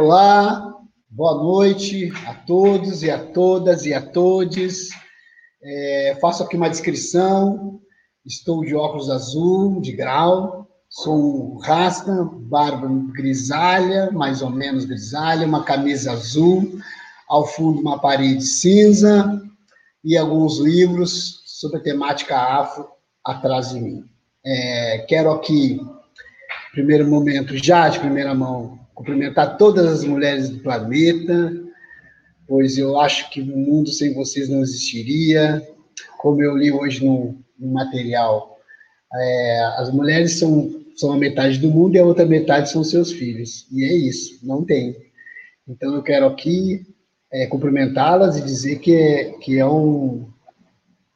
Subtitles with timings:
[0.00, 0.76] Olá,
[1.10, 4.90] boa noite a todos e a todas e a todes.
[5.60, 7.80] É, faço aqui uma descrição.
[8.24, 10.68] Estou de óculos azul, de grau.
[10.88, 16.78] Sou um rasta, barba grisalha, mais ou menos grisalha, uma camisa azul,
[17.28, 19.42] ao fundo uma parede cinza
[20.04, 22.86] e alguns livros sobre a temática afro
[23.24, 24.04] atrás de mim.
[24.46, 25.80] É, quero aqui,
[26.70, 31.54] primeiro momento, já de primeira mão, cumprimentar todas as mulheres do planeta,
[32.48, 35.64] pois eu acho que o mundo sem vocês não existiria.
[36.18, 38.58] Como eu li hoje no, no material,
[39.14, 43.12] é, as mulheres são, são a metade do mundo e a outra metade são seus
[43.12, 43.68] filhos.
[43.70, 44.96] E é isso, não tem.
[45.68, 46.84] Então eu quero aqui
[47.32, 50.28] é, cumprimentá-las e dizer que é, que é um,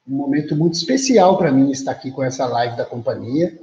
[0.07, 3.59] um momento muito especial para mim estar aqui com essa live da companhia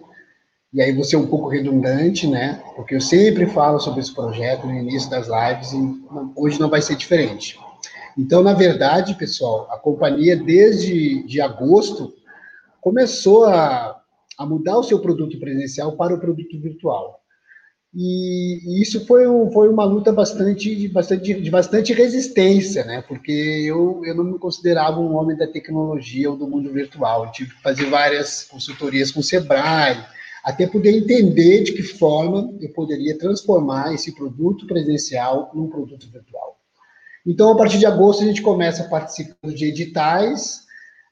[0.72, 2.62] e aí você é um pouco redundante, né?
[2.76, 6.04] Porque eu sempre falo sobre esse projeto no início das lives e
[6.36, 7.60] hoje não vai ser diferente.
[8.18, 12.14] Então, na verdade, pessoal, a companhia desde de agosto
[12.82, 14.00] começou a,
[14.38, 17.20] a mudar o seu produto presencial para o produto virtual.
[17.96, 23.04] E, e isso foi, um, foi uma luta bastante, de, bastante, de bastante resistência, né?
[23.08, 27.26] Porque eu, eu não me considerava um homem da tecnologia ou do mundo virtual.
[27.26, 29.98] Eu tive que fazer várias consultorias com o Sebrae,
[30.50, 36.58] até poder entender de que forma eu poderia transformar esse produto presencial num produto virtual.
[37.26, 40.62] Então, a partir de agosto, a gente começa participando de editais,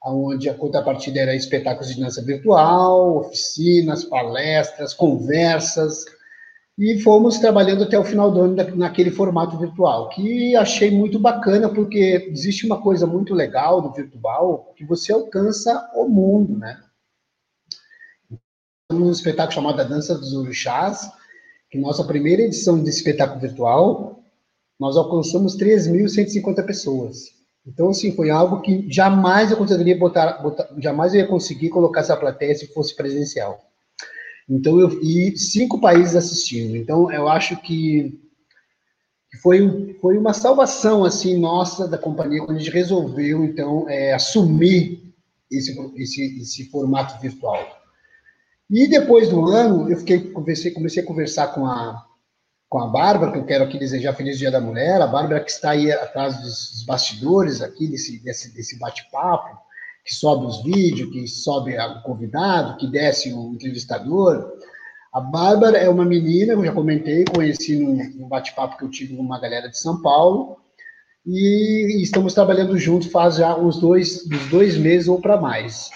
[0.03, 6.05] onde a contrapartida era espetáculos de dança virtual, oficinas, palestras, conversas,
[6.77, 11.69] e fomos trabalhando até o final do ano naquele formato virtual, que achei muito bacana,
[11.69, 16.80] porque existe uma coisa muito legal do virtual, que você alcança o mundo, né?
[18.92, 21.11] Um espetáculo chamado A Dança dos Orixás,
[21.70, 24.23] que nossa primeira edição desse espetáculo virtual,
[24.80, 27.36] nós alcançamos 3.150 pessoas.
[27.65, 31.99] Então, assim, foi algo que jamais eu conseguiria botar, botar, jamais eu ia conseguir colocar
[31.99, 33.59] essa plateia se fosse presencial.
[34.49, 36.77] Então, eu, e cinco países assistindo.
[36.77, 38.17] Então, eu acho que
[39.42, 45.14] foi, foi uma salvação, assim, nossa, da companhia, quando a gente resolveu, então, é, assumir
[45.52, 47.77] esse, esse, esse formato virtual.
[48.70, 52.05] E depois do ano, eu fiquei, comecei, comecei a conversar com a,
[52.67, 55.50] com a Bárbara, que eu quero aqui desejar Feliz Dia da Mulher, a Bárbara que
[55.50, 59.58] está aí atrás dos bastidores aqui desse, desse, desse bate-papo,
[60.04, 64.52] que sobe os vídeos, que sobe o convidado, que desce o entrevistador.
[65.14, 69.16] A Bárbara é uma menina, eu já comentei, conheci num, num bate-papo que eu tive
[69.16, 70.58] com uma galera de São Paulo,
[71.26, 75.89] e estamos trabalhando juntos faz já uns dois, uns dois meses ou para mais.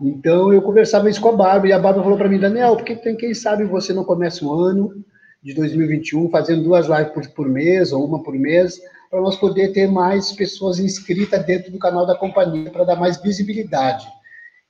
[0.00, 2.96] Então eu conversava isso com a Bárbara, e a Bárbara falou para mim, Daniel, porque
[2.96, 5.04] tem quem sabe você não começa o ano
[5.42, 8.80] de 2021 fazendo duas lives por, por mês, ou uma por mês,
[9.10, 13.20] para nós poder ter mais pessoas inscritas dentro do canal da companhia, para dar mais
[13.20, 14.06] visibilidade.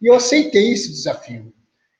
[0.01, 1.53] E eu aceitei esse desafio.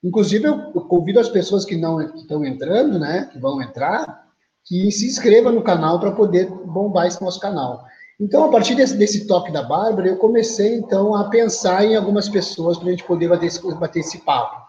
[0.03, 4.27] Inclusive, eu, eu convido as pessoas que não estão entrando, né, que vão entrar,
[4.65, 7.85] que se inscrevam no canal para poder bombar esse nosso canal.
[8.21, 12.29] Então, a partir desse, desse toque da Bárbara, eu comecei, então, a pensar em algumas
[12.29, 14.61] pessoas para a gente poder bater esse, bater esse papo.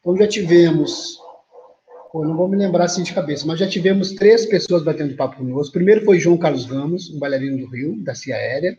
[0.00, 1.18] Então, já tivemos,
[2.10, 5.36] pô, não vou me lembrar assim de cabeça, mas já tivemos três pessoas batendo papo
[5.36, 5.74] conosco.
[5.74, 8.74] Primeiro foi João Carlos Gamos, um bailarino do Rio, da Cia Aérea.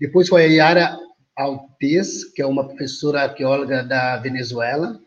[0.00, 0.98] Depois foi a Yara
[1.36, 4.98] Altes, que é uma professora arqueóloga da Venezuela.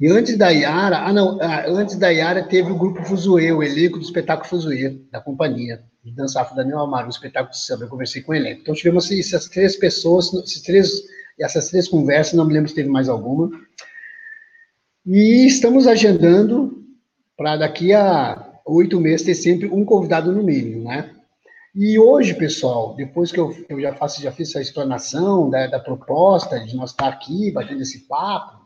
[0.00, 3.62] E antes da Yara, ah não, ah, antes da Yara teve o grupo Fuzue, o
[3.62, 7.84] elenco do espetáculo Fuzue, da companhia de dança afro Daniel Amaro, um espetáculo de samba,
[7.84, 8.50] eu conversei com ele.
[8.50, 11.02] Então tivemos essas três pessoas, esses três,
[11.40, 13.50] essas três conversas, não me lembro se teve mais alguma.
[15.06, 16.84] E estamos agendando
[17.36, 21.10] para daqui a oito meses ter sempre um convidado no mínimo, né?
[21.74, 25.80] E hoje, pessoal, depois que eu, eu já faço, já fiz essa explanação da, da
[25.80, 28.62] proposta de nós estar aqui, batendo esse papo,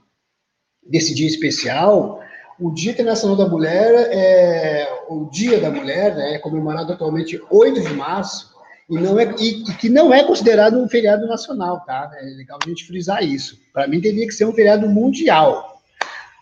[0.83, 2.21] desse dia especial,
[2.61, 7.81] o Dia Internacional da Mulher, é, o Dia da Mulher, né, é comemorado atualmente 8
[7.81, 8.53] de março,
[8.91, 12.11] e, não é, e, e, que não é considerado um feriado nacional, tá?
[12.21, 13.59] É legal a gente frisar isso.
[13.73, 15.83] Para mim, teria que ser um feriado mundial.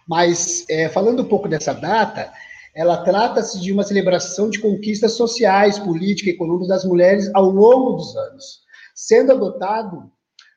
[0.08, 2.32] Mas, é, falando um pouco dessa data,
[2.72, 7.94] ela trata-se de uma celebração de conquistas sociais, políticas e econômicas das mulheres ao longo
[7.94, 8.60] dos anos,
[8.94, 10.08] sendo adotado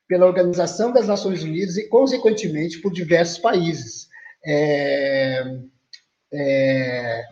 [0.07, 4.08] pela Organização das Nações Unidas e, consequentemente, por diversos países
[4.45, 5.43] é,
[6.33, 7.23] é,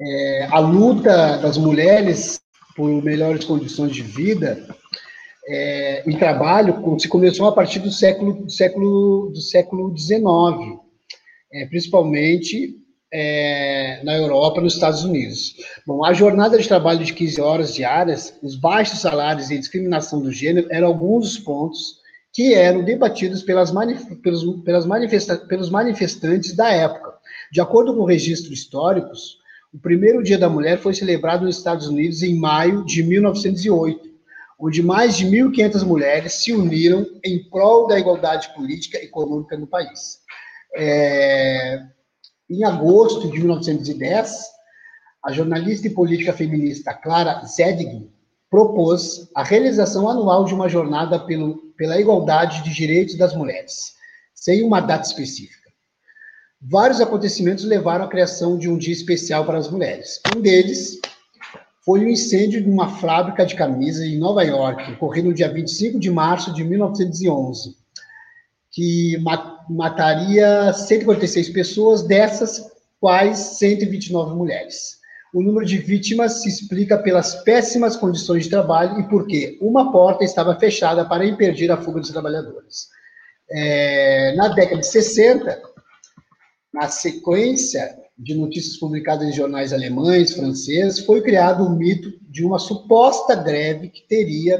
[0.00, 2.40] é, a luta das mulheres
[2.74, 4.66] por melhores condições de vida
[5.48, 10.22] é, e trabalho se começou a partir do século do século do século XIX,
[11.52, 12.76] é, principalmente
[13.12, 15.54] é, na Europa, nos Estados Unidos.
[15.86, 20.20] Bom, a jornada de trabalho de 15 horas diárias, os baixos salários e a discriminação
[20.20, 22.05] do gênero eram alguns dos pontos
[22.36, 23.72] que eram debatidos pelas
[24.22, 27.14] pelos, pelas manifesta pelos manifestantes da época.
[27.50, 29.38] De acordo com registros históricos,
[29.72, 34.02] o primeiro Dia da Mulher foi celebrado nos Estados Unidos em maio de 1908,
[34.60, 39.66] onde mais de 1.500 mulheres se uniram em prol da igualdade política e econômica no
[39.66, 40.18] país.
[40.76, 41.80] É,
[42.50, 44.42] em agosto de 1910,
[45.24, 48.10] a jornalista e política feminista Clara Zeding
[48.50, 53.94] propôs a realização anual de uma jornada pelo, pela igualdade de direitos das mulheres,
[54.34, 55.70] sem uma data específica.
[56.60, 60.20] Vários acontecimentos levaram à criação de um dia especial para as mulheres.
[60.34, 60.98] Um deles
[61.84, 65.98] foi o incêndio de uma fábrica de camisas em Nova York, ocorrido no dia 25
[65.98, 67.76] de março de 1911
[68.76, 69.16] que
[69.70, 72.62] mataria 146 pessoas, dessas
[73.00, 74.98] quais 129 mulheres.
[75.36, 80.24] O número de vítimas se explica pelas péssimas condições de trabalho e porque uma porta
[80.24, 82.88] estava fechada para impedir a fuga dos trabalhadores.
[83.50, 85.60] É, na década de 60,
[86.72, 92.58] na sequência de notícias publicadas em jornais alemães, franceses, foi criado o mito de uma
[92.58, 94.58] suposta greve que teria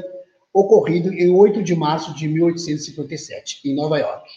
[0.53, 4.29] ocorrido em 8 de março de 1857, em Nova York.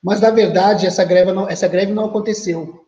[0.00, 2.86] Mas, na verdade, essa greve não, essa greve não aconteceu.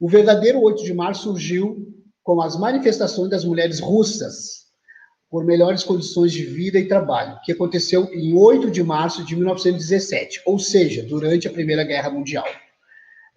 [0.00, 1.94] O verdadeiro 8 de março surgiu
[2.28, 4.66] com as manifestações das mulheres russas
[5.30, 10.42] por melhores condições de vida e trabalho, que aconteceu em 8 de março de 1917,
[10.44, 12.44] ou seja, durante a Primeira Guerra Mundial.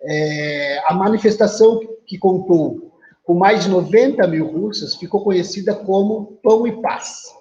[0.02, 2.92] É, a manifestação que contou
[3.24, 7.32] com mais de 90 mil russas ficou conhecida como Pão e Paz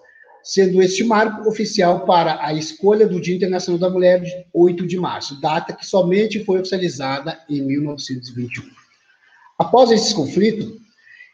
[0.45, 4.97] sendo este marco oficial para a escolha do Dia Internacional da Mulher, de 8 de
[4.97, 8.65] março, data que somente foi oficializada em 1921.
[9.59, 10.80] Após esse conflito,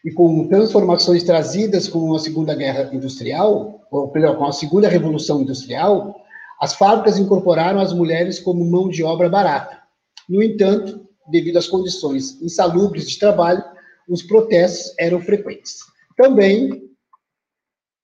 [0.06, 5.42] e com transformações trazidas com a Segunda Guerra Industrial, ou melhor, com a Segunda Revolução
[5.42, 6.14] Industrial,
[6.60, 9.82] as fábricas incorporaram as mulheres como mão de obra barata.
[10.28, 13.64] No entanto, devido às condições insalubres de trabalho,
[14.08, 15.78] os protestos eram frequentes.
[16.16, 16.88] Também,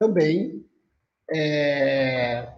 [0.00, 0.64] também
[1.32, 2.48] é,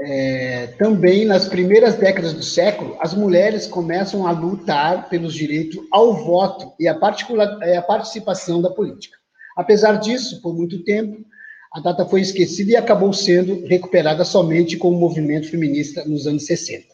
[0.00, 6.14] é, também nas primeiras décadas do século, as mulheres começam a lutar pelos direitos ao
[6.14, 9.16] voto e particular, a participação da política.
[9.56, 11.24] Apesar disso, por muito tempo,
[11.72, 16.46] a data foi esquecida e acabou sendo recuperada somente com o movimento feminista nos anos
[16.46, 16.86] 60.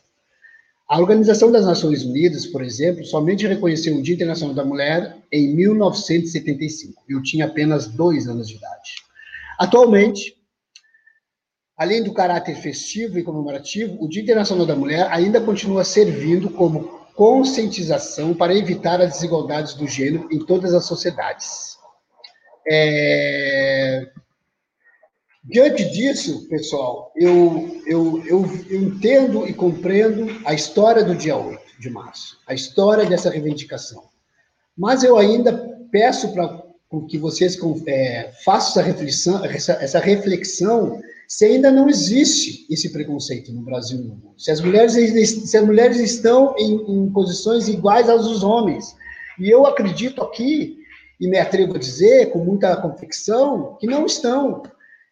[0.88, 5.54] A Organização das Nações Unidas, por exemplo, somente reconheceu o Dia Internacional da Mulher em
[5.54, 7.02] 1975.
[7.08, 8.92] Eu tinha apenas dois anos de idade.
[9.58, 10.36] Atualmente,
[11.76, 17.04] Além do caráter festivo e comemorativo, o Dia Internacional da Mulher ainda continua servindo como
[17.14, 21.76] conscientização para evitar as desigualdades do gênero em todas as sociedades.
[22.68, 24.08] É...
[25.44, 31.90] Diante disso, pessoal, eu, eu, eu, entendo e compreendo a história do dia 8 de
[31.90, 34.04] março, a história dessa reivindicação.
[34.76, 35.52] Mas eu ainda
[35.90, 36.62] peço para
[37.08, 41.02] que vocês é, façam essa reflexão, essa, essa reflexão
[41.34, 44.34] se ainda não existe esse preconceito no Brasil e no mundo.
[44.38, 44.92] Se as mulheres,
[45.50, 48.94] se as mulheres estão em, em posições iguais às dos homens.
[49.40, 50.76] E eu acredito aqui,
[51.20, 54.62] e me atrevo a dizer com muita convicção, que não estão.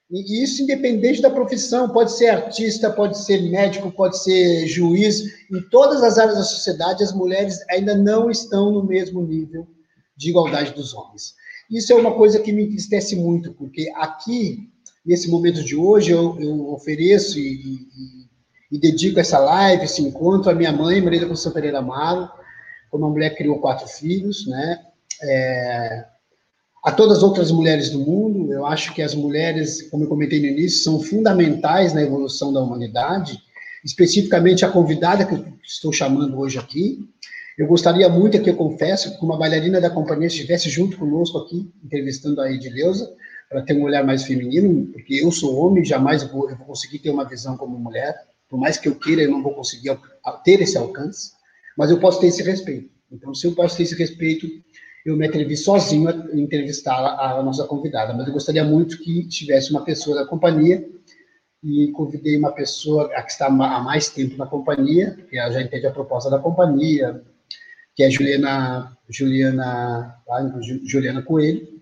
[0.08, 5.60] E isso independente da profissão, pode ser artista, pode ser médico, pode ser juiz, em
[5.70, 9.66] todas as áreas da sociedade, as mulheres ainda não estão no mesmo nível
[10.16, 11.34] de igualdade dos homens.
[11.68, 14.70] Isso é uma coisa que me entristece muito, porque aqui
[15.04, 20.50] nesse momento de hoje, eu, eu ofereço e, e, e, dedico essa live, esse encontro
[20.50, 22.28] à minha mãe, Maria da Pereira Amaro,
[22.92, 24.78] uma mulher que criou quatro filhos, né?
[25.22, 26.04] É,
[26.84, 30.40] a todas as outras mulheres do mundo, eu acho que as mulheres, como eu comentei
[30.40, 33.38] no início, são fundamentais na evolução da humanidade,
[33.84, 36.98] especificamente a convidada que eu estou chamando hoje aqui.
[37.56, 41.70] Eu gostaria muito aqui, eu confesso, que uma bailarina da companhia estivesse junto conosco aqui,
[41.84, 43.08] entrevistando a Edileuza,
[43.52, 47.00] para ter um olhar mais feminino, porque eu sou homem, jamais vou, eu vou, conseguir
[47.00, 48.14] ter uma visão como mulher,
[48.48, 49.98] por mais que eu queira, eu não vou conseguir
[50.42, 51.32] ter esse alcance,
[51.76, 52.90] mas eu posso ter esse respeito.
[53.10, 54.48] Então, se eu posso ter esse respeito,
[55.04, 59.28] eu me atrevi sozinho a entrevistar a, a nossa convidada, mas eu gostaria muito que
[59.28, 60.88] tivesse uma pessoa da companhia,
[61.62, 65.92] e convidei uma pessoa que está há mais tempo na companhia, que já entende a
[65.92, 67.22] proposta da companhia,
[67.94, 70.16] que é Juliana, Juliana?
[70.84, 71.81] Juliana Coelho,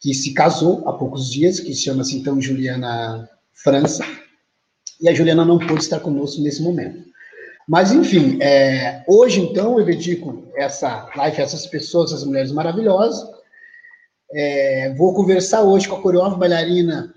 [0.00, 4.04] que se casou há poucos dias, que chama-se então Juliana França,
[5.00, 7.10] e a Juliana não pôde estar conosco nesse momento.
[7.68, 13.28] Mas, enfim, é, hoje, então, eu dedico essa live a essas pessoas, essas mulheres maravilhosas.
[14.32, 17.14] É, vou conversar hoje com a coreógrafa, bailarina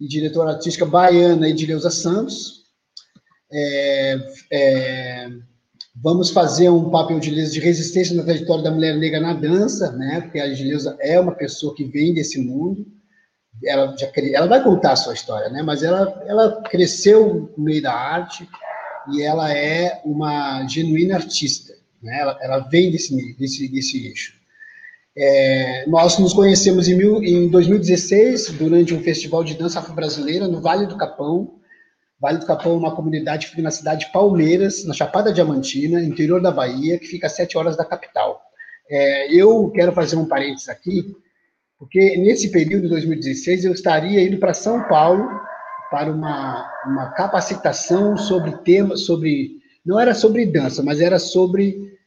[0.00, 2.62] e diretora artística baiana Edileuza Santos.
[3.52, 4.16] É,
[4.50, 5.28] é,
[5.94, 10.20] vamos fazer um papel de de resistência na trajetória da mulher negra na dança, né?
[10.20, 12.86] Porque a Edileuza é uma pessoa que vem desse mundo.
[13.64, 15.62] Ela, já, ela vai contar a sua história, né?
[15.62, 18.48] Mas ela, ela cresceu no meio da arte,
[19.10, 22.20] e ela é uma genuína artista, né?
[22.20, 24.34] ela, ela vem desse, desse, desse eixo.
[25.16, 30.60] É, nós nos conhecemos em, mil, em 2016, durante um festival de dança afro-brasileira no
[30.60, 31.58] Vale do Capão.
[32.22, 36.00] Vale do Capão é uma comunidade que fica na cidade de Palmeiras, na Chapada Diamantina,
[36.00, 38.40] interior da Bahia, que fica a sete horas da capital.
[38.88, 41.16] É, eu quero fazer um parênteses aqui,
[41.76, 45.28] porque nesse período de 2016 eu estaria indo para São Paulo
[45.90, 49.60] para uma, uma capacitação sobre temas, sobre.
[49.84, 51.98] Não era sobre dança, mas era sobre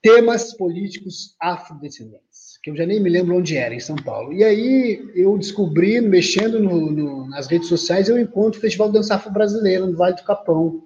[0.00, 2.29] temas políticos afrodescendentes,
[2.62, 4.32] que eu já nem me lembro onde era, em São Paulo.
[4.32, 9.14] E aí eu descobri, mexendo no, no, nas redes sociais, eu encontro o Festival Dança
[9.14, 10.82] Afro-Brasileiro, no Vale do Capão.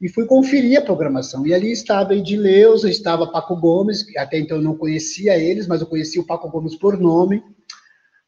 [0.00, 1.46] E fui conferir a programação.
[1.46, 5.86] E ali estava Edileuza, estava Paco Gomes, até então eu não conhecia eles, mas eu
[5.86, 7.42] conhecia o Paco Gomes por nome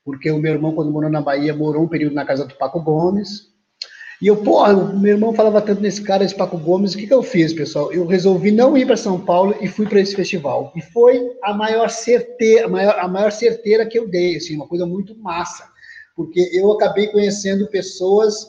[0.09, 2.81] porque o meu irmão, quando morou na Bahia, morou um período na casa do Paco
[2.81, 3.48] Gomes.
[4.21, 7.15] E eu, porra, meu irmão falava tanto nesse cara, esse Paco Gomes, o que, que
[7.15, 7.93] eu fiz, pessoal?
[7.93, 10.73] Eu resolvi não ir para São Paulo e fui para esse festival.
[10.75, 14.67] E foi a maior certeira, a maior, a maior certeira que eu dei, assim, uma
[14.67, 15.65] coisa muito massa.
[16.17, 18.49] Porque eu acabei conhecendo pessoas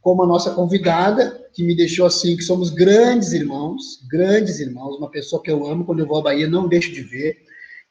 [0.00, 5.10] como a nossa convidada, que me deixou assim, que somos grandes irmãos, grandes irmãos, uma
[5.10, 7.38] pessoa que eu amo, quando eu vou à Bahia, não deixo de ver.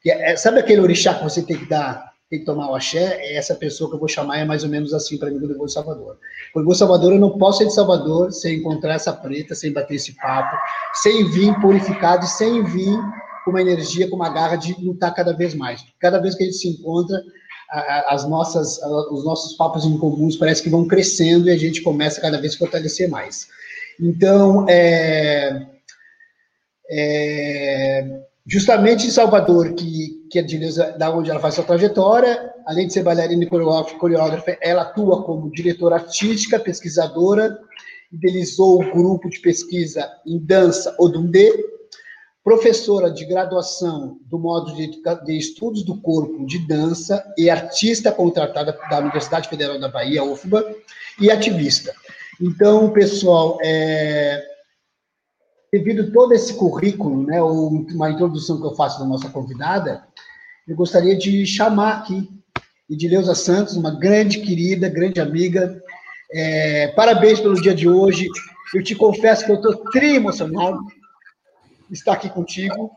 [0.02, 3.20] Que é, sabe aquele orixá que você tem que dar tem que tomar o axé,
[3.22, 5.52] é essa pessoa que eu vou chamar é mais ou menos assim para mim quando
[5.52, 6.18] eu vou Salvador.
[6.52, 9.72] Quando eu vou Salvador, eu não posso ir de Salvador sem encontrar essa preta, sem
[9.72, 10.56] bater esse papo,
[10.96, 13.00] sem vir purificado e sem vir
[13.46, 15.86] com uma energia, com uma garra de lutar cada vez mais.
[16.00, 17.22] Cada vez que a gente se encontra,
[17.70, 18.78] as nossas,
[19.12, 22.56] os nossos papos em comuns parece que vão crescendo e a gente começa cada vez
[22.56, 23.48] a fortalecer mais.
[24.00, 25.66] Então, é,
[26.90, 32.88] é, justamente em Salvador, que, que a Dileuza, da onde ela faz sua trajetória, além
[32.88, 37.60] de ser bailarina e coreógrafa, ela atua como diretora artística, pesquisadora,
[38.12, 41.52] idealizou o grupo de pesquisa em dança Odundê,
[42.44, 48.78] professora de graduação do modo de, de estudos do corpo de dança e artista contratada
[48.90, 50.64] da Universidade Federal da Bahia, UFBA,
[51.20, 51.94] e ativista.
[52.40, 54.42] Então, pessoal, é,
[55.78, 60.04] devido todo esse currículo, né, uma introdução que eu faço da nossa convidada,
[60.68, 62.30] eu gostaria de chamar aqui
[62.90, 65.82] Edileuza Santos, uma grande querida, grande amiga.
[66.32, 68.28] É, parabéns pelo dia de hoje.
[68.74, 70.80] Eu te confesso que eu estou tri emocionado
[71.90, 72.92] de estar aqui contigo,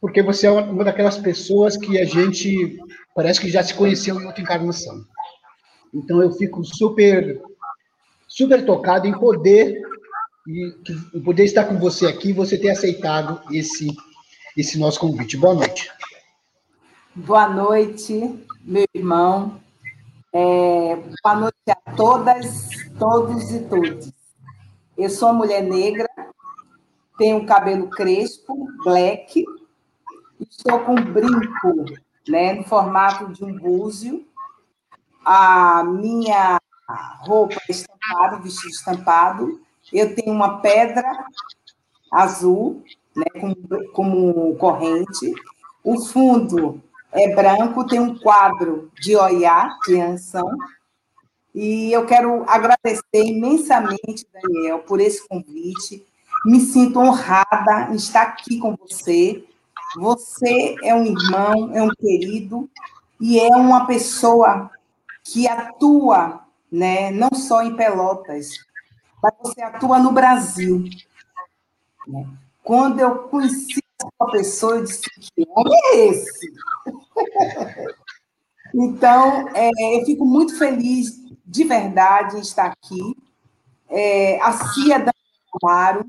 [0.00, 2.78] porque você é uma daquelas pessoas que a gente
[3.14, 5.04] parece que já se conheceu em outra encarnação.
[5.92, 7.40] Então eu fico super,
[8.28, 9.80] super tocado em poder
[10.48, 13.94] e poder estar com você aqui, você ter aceitado esse,
[14.56, 15.36] esse nosso convite.
[15.36, 15.92] Boa noite.
[17.14, 19.60] Boa noite, meu irmão.
[20.32, 24.10] É, boa noite a todas, todos e todas.
[24.96, 26.08] Eu sou mulher negra,
[27.18, 29.44] tenho cabelo crespo, black,
[30.40, 31.84] estou com um brinco,
[32.26, 34.26] né, no formato de um búzio.
[35.24, 36.58] A minha
[37.20, 41.04] roupa é estampada, vestido estampado, eu tenho uma pedra
[42.12, 42.82] azul,
[43.14, 45.32] né, como, como corrente.
[45.82, 50.50] O fundo é branco, tem um quadro de Oiá, de Anção.
[51.54, 56.04] E eu quero agradecer imensamente, Daniel, por esse convite.
[56.44, 59.44] Me sinto honrada em estar aqui com você.
[59.96, 62.68] Você é um irmão, é um querido
[63.20, 64.70] e é uma pessoa
[65.24, 66.40] que atua,
[66.70, 68.67] né, não só em Pelotas,
[69.22, 70.84] mas você atua no Brasil.
[72.06, 72.26] Né?
[72.62, 76.52] Quando eu conheci essa pessoa, eu disse: que homem é esse?
[78.74, 83.16] então, é, eu fico muito feliz, de verdade, em estar aqui.
[83.88, 85.12] É, a Cia da
[85.62, 86.04] Amaro,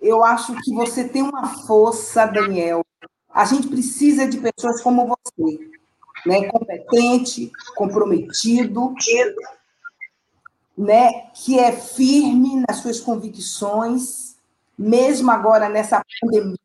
[0.00, 2.84] eu acho que você tem uma força, Daniel.
[3.32, 5.70] A gente precisa de pessoas como você,
[6.26, 6.48] né?
[6.50, 8.94] competente, comprometido,
[10.76, 14.36] né, que é firme nas suas convicções,
[14.78, 16.56] mesmo agora nessa pandemia,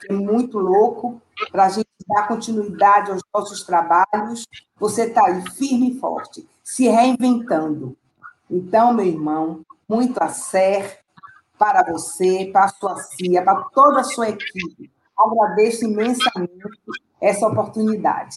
[0.00, 1.20] que é muito louco,
[1.50, 4.46] para a gente dar continuidade aos nossos trabalhos,
[4.78, 7.96] você está aí firme e forte, se reinventando.
[8.50, 10.98] Então, meu irmão, muito a ser,
[11.58, 14.90] para você, para a sua CIA, para toda a sua equipe.
[15.18, 16.52] Agradeço imensamente
[17.20, 18.36] essa oportunidade.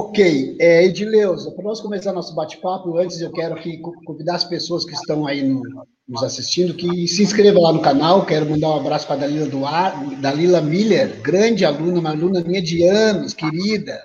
[0.00, 4.84] Ok, é, Edileuza, para nós começar nosso bate-papo, antes eu quero aqui convidar as pessoas
[4.84, 5.60] que estão aí no,
[6.08, 8.24] nos assistindo que se inscrevam lá no canal.
[8.24, 12.62] Quero mandar um abraço para a Dalila, Duar, Dalila Miller, grande aluna, uma aluna minha
[12.62, 14.00] de anos, querida.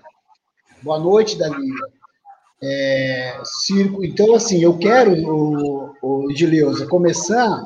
[0.81, 1.87] Boa noite, Dalila.
[2.59, 4.03] É, circo.
[4.03, 7.63] Então, assim, eu quero, o, o Edileuza, começar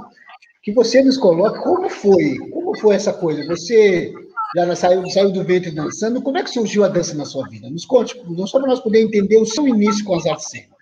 [0.62, 3.48] que você nos coloque como foi, como foi essa coisa.
[3.48, 4.14] Você
[4.56, 6.22] já saiu, saiu do ventre dançando.
[6.22, 7.70] Como é que surgiu a dança na sua vida?
[7.70, 8.16] Nos conte,
[8.48, 10.78] só para nós poder entender o seu início com as artes cênicas.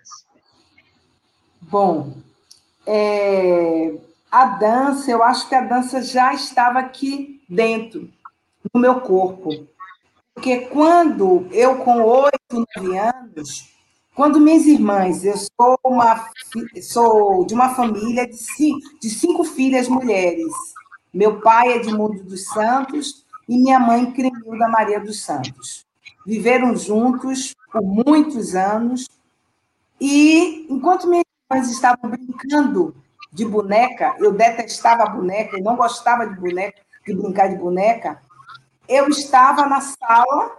[1.60, 2.14] Bom,
[2.86, 3.94] é,
[4.30, 8.08] a dança, eu acho que a dança já estava aqui dentro,
[8.72, 9.66] no meu corpo.
[10.32, 12.36] Porque quando eu, com oito,
[12.76, 13.70] nove anos,
[14.14, 16.30] quando minhas irmãs, eu sou, uma,
[16.82, 20.52] sou de uma família de cinco, de cinco filhas mulheres.
[21.12, 25.86] Meu pai é de Mundo dos Santos e minha mãe, Cremilda Maria dos Santos.
[26.26, 29.08] Viveram juntos por muitos anos
[30.00, 32.94] e, enquanto minhas irmãs estavam brincando
[33.32, 38.20] de boneca, eu detestava boneca, eu não gostava de boneca, de brincar de boneca,
[38.88, 40.58] eu estava na sala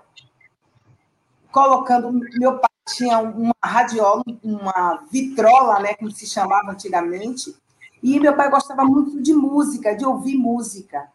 [1.51, 7.55] colocando, meu pai tinha uma radiola, uma vitrola, né, como se chamava antigamente,
[8.01, 11.09] e meu pai gostava muito de música, de ouvir música.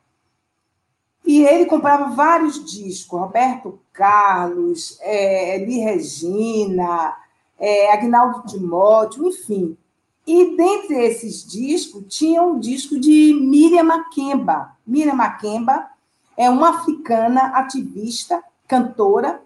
[1.25, 7.17] E ele comprava vários discos, Roberto Carlos, é, Eli Regina,
[7.59, 9.77] é, Agnaldo Timóteo, enfim.
[10.27, 14.77] E dentre esses discos, tinha um disco de Miriam Makemba.
[14.87, 15.87] Miriam Makemba
[16.37, 19.43] é uma africana ativista, cantora,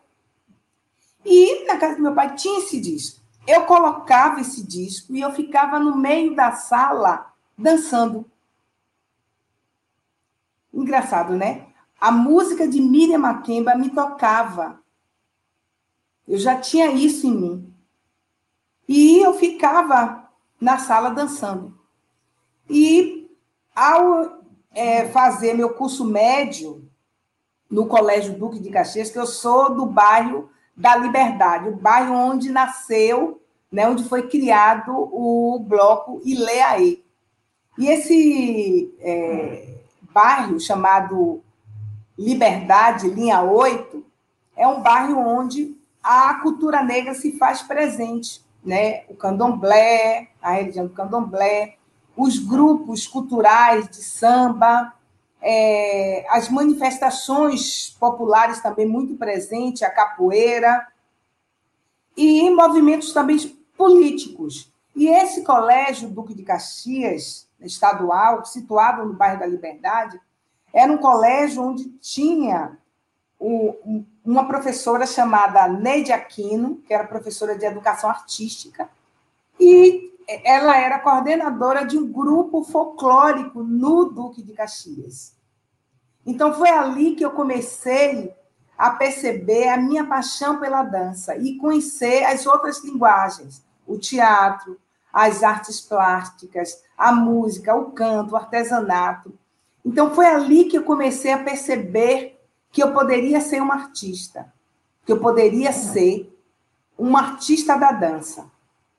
[1.24, 3.20] e na casa do meu pai tinha esse disco.
[3.46, 8.24] Eu colocava esse disco e eu ficava no meio da sala dançando.
[10.76, 11.66] Engraçado, né?
[11.98, 14.78] A música de Miriam Makemba me tocava.
[16.28, 17.74] Eu já tinha isso em mim.
[18.86, 20.28] E eu ficava
[20.60, 21.78] na sala dançando.
[22.68, 23.30] E
[23.74, 26.86] ao é, fazer meu curso médio
[27.70, 32.50] no Colégio Duque de Caxias, que eu sou do bairro da Liberdade, o bairro onde
[32.50, 33.40] nasceu,
[33.72, 36.98] né, onde foi criado o bloco Ileaê.
[37.78, 39.76] E esse é,
[40.16, 41.42] bairro chamado
[42.18, 44.02] Liberdade, linha 8,
[44.56, 49.04] é um bairro onde a cultura negra se faz presente, né?
[49.10, 51.74] O candomblé, a religião do candomblé,
[52.16, 54.94] os grupos culturais de samba,
[55.42, 60.88] é, as manifestações populares também muito presentes, a capoeira,
[62.16, 63.36] e movimentos também
[63.76, 64.72] políticos.
[64.94, 70.20] E esse colégio Duque de Caxias, estadual, situado no bairro da Liberdade,
[70.72, 72.76] era um colégio onde tinha
[74.24, 78.88] uma professora chamada Neide Aquino, que era professora de educação artística,
[79.58, 80.12] e
[80.44, 85.34] ela era coordenadora de um grupo folclórico no Duque de Caxias.
[86.24, 88.34] Então foi ali que eu comecei
[88.76, 94.78] a perceber a minha paixão pela dança e conhecer as outras linguagens, o teatro,
[95.16, 99.32] as artes plásticas, a música, o canto, o artesanato.
[99.82, 102.38] Então, foi ali que eu comecei a perceber
[102.70, 104.52] que eu poderia ser uma artista,
[105.06, 106.30] que eu poderia ser
[106.98, 108.44] uma artista da dança,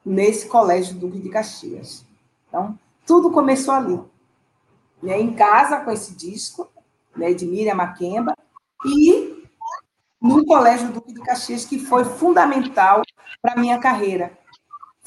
[0.03, 2.03] nesse colégio Duque de Caxias.
[2.47, 4.01] Então, tudo começou ali.
[5.03, 5.21] Né?
[5.21, 6.67] Em casa, com esse disco,
[7.15, 8.35] né, de Miriam Makemba,
[8.83, 9.45] e
[10.19, 13.03] no colégio Duque de Caxias, que foi fundamental
[13.39, 14.35] para minha carreira.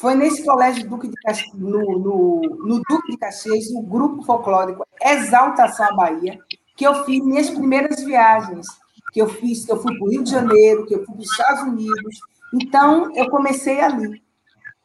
[0.00, 4.86] Foi nesse colégio Duque de Caxias, no, no, no Duque de Caxias, o grupo folclórico
[4.98, 6.38] Exaltação à Bahia,
[6.74, 8.66] que eu fiz minhas primeiras viagens,
[9.12, 11.22] que eu fiz, que eu fui para o Rio de Janeiro, que eu fui para
[11.22, 12.18] os Estados Unidos.
[12.54, 14.22] Então, eu comecei ali,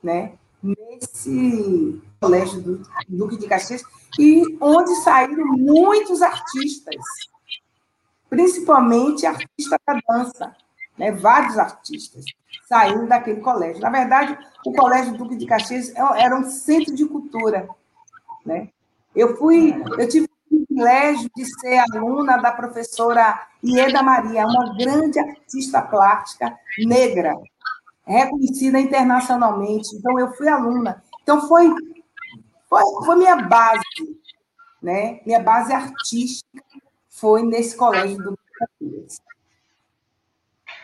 [0.03, 0.33] né?
[0.61, 3.83] Nesse colégio do Duque de Caxias,
[4.19, 6.95] e onde saíram muitos artistas,
[8.29, 10.53] principalmente artistas da dança,
[10.97, 11.11] né?
[11.11, 12.25] vários artistas
[12.67, 13.81] saindo daquele colégio.
[13.81, 17.67] Na verdade, o Colégio Duque de Caxias é era um centro de cultura.
[18.45, 18.69] Né?
[19.15, 25.19] Eu fui, eu tive o privilégio de ser aluna da professora Ieda Maria, uma grande
[25.19, 27.35] artista plástica negra,
[28.05, 29.95] reconhecida internacionalmente.
[29.95, 31.03] Então, eu fui aluna.
[31.23, 31.73] Então, foi,
[32.69, 33.81] foi, foi minha base,
[34.81, 35.19] né?
[35.25, 36.63] Minha base artística
[37.09, 39.24] foi nesse colégio do Caxias.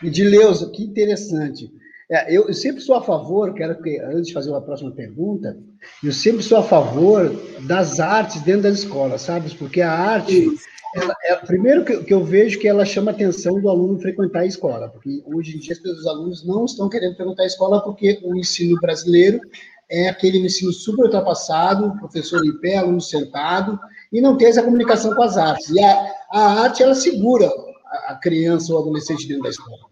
[0.02, 1.70] Edileuza, que interessante.
[2.10, 5.56] É, eu, sempre sou a favor, quero que, antes de fazer uma próxima pergunta,
[6.04, 7.34] eu sempre sou a favor
[7.66, 9.50] das artes dentro das escolas, sabe?
[9.54, 10.46] Porque a arte,
[10.94, 14.40] ela, é, primeiro que, que, eu vejo que ela chama a atenção do aluno frequentar
[14.40, 18.20] a escola, porque hoje em dia os alunos não estão querendo frequentar a escola porque
[18.22, 19.40] o ensino brasileiro
[19.90, 23.78] é aquele ensino super ultrapassado, professor em pé, aluno sentado,
[24.12, 25.70] e não tem essa comunicação com as artes.
[25.70, 27.50] E a, a arte, ela segura
[28.06, 29.91] a criança ou adolescente dentro da escola.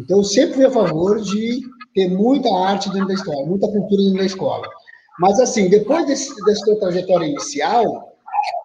[0.00, 1.60] Então, eu sempre fui a favor de
[1.94, 4.66] ter muita arte dentro da escola, muita cultura dentro da escola.
[5.18, 8.10] Mas, assim, depois desse, dessa trajetória inicial,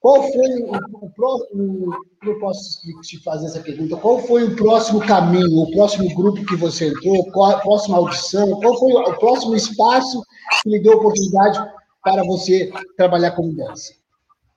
[0.01, 0.63] qual foi
[1.01, 1.93] o, próximo.
[2.23, 3.97] Eu posso te fazer essa pergunta?
[3.97, 8.59] Qual foi o próximo caminho, o próximo grupo que você entrou, qual a próxima audição?
[8.61, 10.23] Qual foi o próximo espaço
[10.63, 11.59] que lhe deu oportunidade
[12.03, 13.93] para você trabalhar como dança?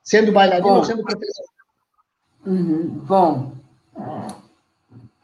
[0.02, 1.44] Sendo bailarina ou sendo professor?
[2.46, 3.02] Uhum.
[3.06, 3.52] Bom,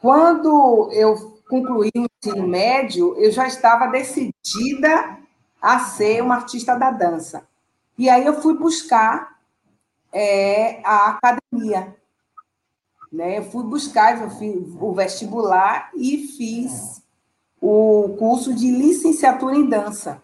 [0.01, 5.19] quando eu concluí o ensino médio, eu já estava decidida
[5.61, 7.47] a ser uma artista da dança.
[7.97, 9.39] E aí eu fui buscar
[10.13, 11.97] é, a academia.
[13.13, 13.39] Né?
[13.39, 17.03] Eu fui buscar eu fiz o vestibular e fiz
[17.61, 20.23] o curso de licenciatura em dança.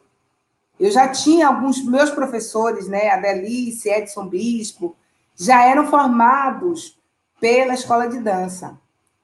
[0.79, 4.97] Eu já tinha alguns meus professores, né, Adelice, Edson Bispo,
[5.37, 6.99] já eram formados
[7.39, 8.79] pela escola de dança.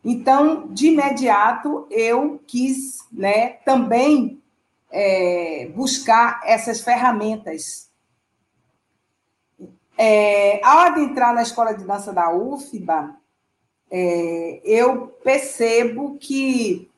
[0.09, 4.41] Então, de imediato, eu quis né, também
[4.89, 7.91] é, buscar essas ferramentas.
[9.99, 13.17] É, ao adentrar na escola de dança da UFBA,
[13.91, 16.89] é, eu percebo que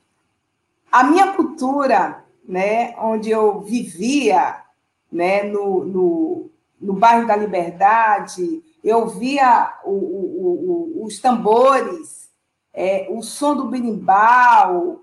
[0.93, 4.63] a minha cultura, né, onde eu vivia,
[5.11, 12.18] né, no, no, no bairro da Liberdade, eu via o, o, o, os tambores,
[12.79, 15.03] é, o som do berimbau,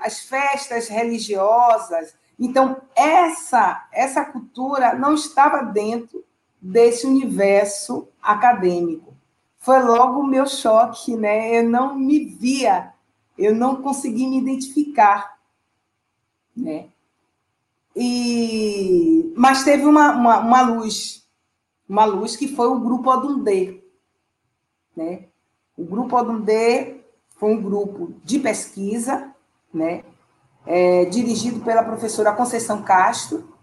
[0.00, 2.12] as festas religiosas.
[2.36, 6.24] Então, essa, essa cultura não estava dentro
[6.60, 9.16] desse universo acadêmico.
[9.58, 11.56] Foi logo o meu choque, né?
[11.60, 12.92] Eu não me via,
[13.38, 15.38] eu não consegui me identificar,
[16.56, 16.88] né?
[17.94, 21.28] E, mas teve uma, uma, uma luz,
[21.88, 23.84] uma luz que foi o grupo Odundê.
[24.96, 25.27] Né?
[25.78, 27.04] O grupo Odundê
[27.36, 29.32] foi um grupo de pesquisa,
[29.72, 30.02] né?
[30.66, 33.56] É, dirigido pela professora Conceição Castro.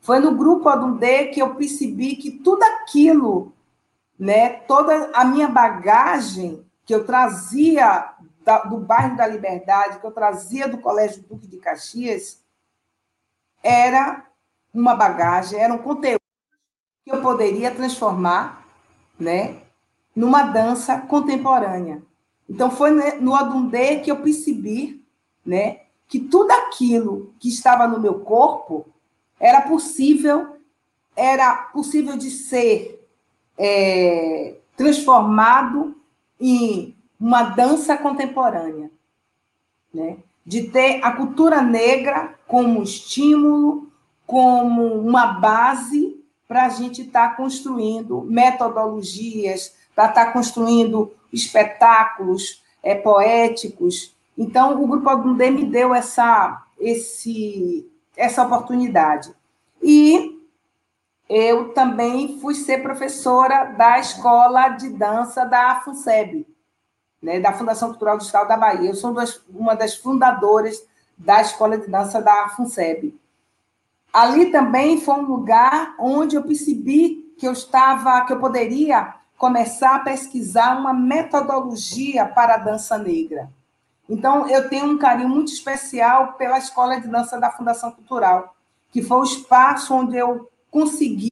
[0.00, 3.52] Foi no grupo Odundê que eu percebi que tudo aquilo,
[4.18, 8.12] né, toda a minha bagagem que eu trazia
[8.44, 12.40] da, do bairro da Liberdade, que eu trazia do Colégio Duque de Caxias,
[13.62, 14.26] era
[14.74, 16.20] uma bagagem, era um conteúdo
[17.04, 18.66] que eu poderia transformar,
[19.18, 19.65] né,
[20.16, 22.02] numa dança contemporânea.
[22.48, 25.04] Então foi no Adundê que eu percebi,
[25.44, 28.86] né, que tudo aquilo que estava no meu corpo
[29.38, 30.56] era possível,
[31.14, 33.06] era possível de ser
[33.58, 35.94] é, transformado
[36.40, 38.90] em uma dança contemporânea,
[39.92, 40.18] né?
[40.44, 43.90] De ter a cultura negra como estímulo,
[44.26, 52.62] como uma base para a gente estar tá construindo metodologias, para estar tá construindo espetáculos
[52.82, 54.14] é, poéticos.
[54.38, 59.34] Então, o Grupo Agundê me deu essa, esse, essa oportunidade.
[59.82, 60.40] E
[61.28, 66.46] eu também fui ser professora da Escola de Dança da FUNSEB,
[67.20, 68.90] né, da Fundação Cultural do Estado da Bahia.
[68.90, 69.12] Eu sou
[69.48, 70.86] uma das fundadoras
[71.18, 73.18] da Escola de Dança da FUNSEB
[74.16, 79.96] ali também foi um lugar onde eu percebi que eu estava, que eu poderia começar
[79.96, 83.50] a pesquisar uma metodologia para a dança negra.
[84.08, 88.54] Então, eu tenho um carinho muito especial pela Escola de Dança da Fundação Cultural,
[88.90, 91.30] que foi o espaço onde eu consegui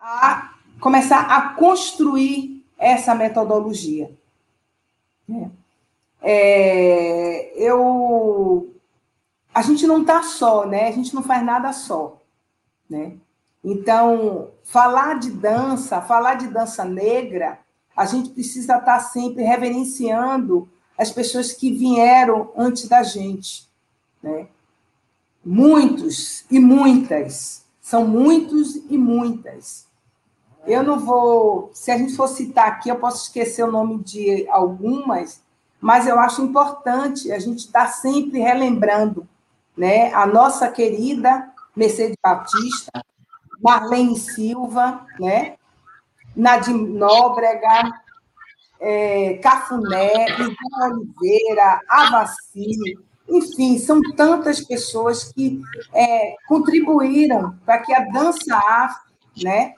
[0.00, 4.10] a começar a construir essa metodologia.
[6.20, 8.68] É, eu
[9.54, 10.88] a gente não está só, né?
[10.88, 12.20] A gente não faz nada só,
[12.88, 13.16] né?
[13.64, 17.58] Então, falar de dança, falar de dança negra,
[17.96, 23.68] a gente precisa estar tá sempre reverenciando as pessoas que vieram antes da gente,
[24.22, 24.46] né?
[25.44, 29.86] Muitos e muitas, são muitos e muitas.
[30.66, 34.46] Eu não vou, se a gente for citar aqui, eu posso esquecer o nome de
[34.48, 35.42] algumas,
[35.80, 39.26] mas eu acho importante a gente estar tá sempre relembrando
[39.76, 40.12] né?
[40.12, 43.04] A nossa querida Mercedes Batista,
[43.62, 45.56] Marlene Silva, né?
[46.34, 47.92] Nadim Nóbrega,
[48.80, 52.76] é, Cafuné, Ivan Oliveira, Avaci,
[53.28, 55.60] enfim, são tantas pessoas que
[55.94, 59.74] é, contribuíram para que a dança afro, né,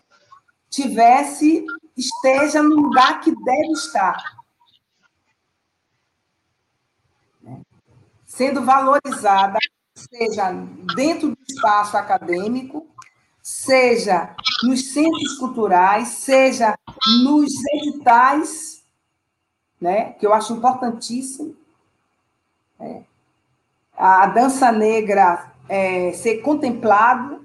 [0.71, 1.65] tivesse,
[1.97, 4.17] esteja no lugar que deve estar.
[8.27, 9.59] Sendo valorizada,
[9.95, 10.51] seja
[10.97, 12.89] dentro do espaço acadêmico,
[13.45, 16.75] seja nos centros culturais, seja
[17.23, 18.83] nos editais,
[19.79, 21.55] né, que eu acho importantíssimo.
[22.81, 23.03] É,
[23.95, 27.45] a dança negra é, ser contemplado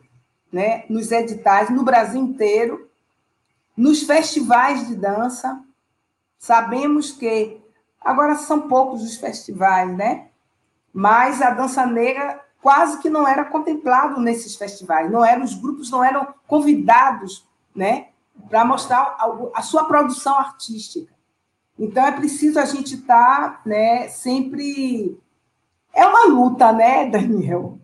[0.49, 2.89] né, nos editais no Brasil inteiro,
[3.75, 5.61] nos festivais de dança.
[6.37, 7.59] Sabemos que
[7.99, 10.29] agora são poucos os festivais, né?
[10.93, 15.89] Mas a dança negra quase que não era contemplado nesses festivais, não eram os grupos
[15.89, 18.09] não eram convidados, né,
[18.49, 21.13] para mostrar a, a, sua produção artística.
[21.77, 25.17] Então é preciso a gente estar, tá, né, sempre
[25.93, 27.79] é uma luta, né, Daniel,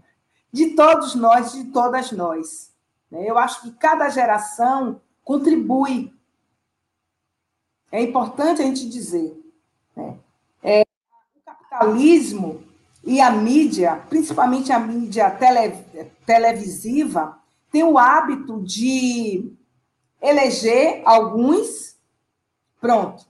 [0.51, 2.73] de todos nós, de todas nós.
[3.11, 3.29] Né?
[3.29, 6.13] Eu acho que cada geração contribui.
[7.91, 9.38] É importante a gente dizer.
[9.95, 10.17] Né?
[10.63, 12.63] É, o capitalismo
[13.05, 15.77] e a mídia, principalmente a mídia tele,
[16.25, 17.39] televisiva,
[17.71, 19.53] tem o hábito de
[20.19, 21.95] eleger alguns,
[22.81, 23.23] pronto.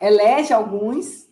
[0.00, 1.28] Elege alguns,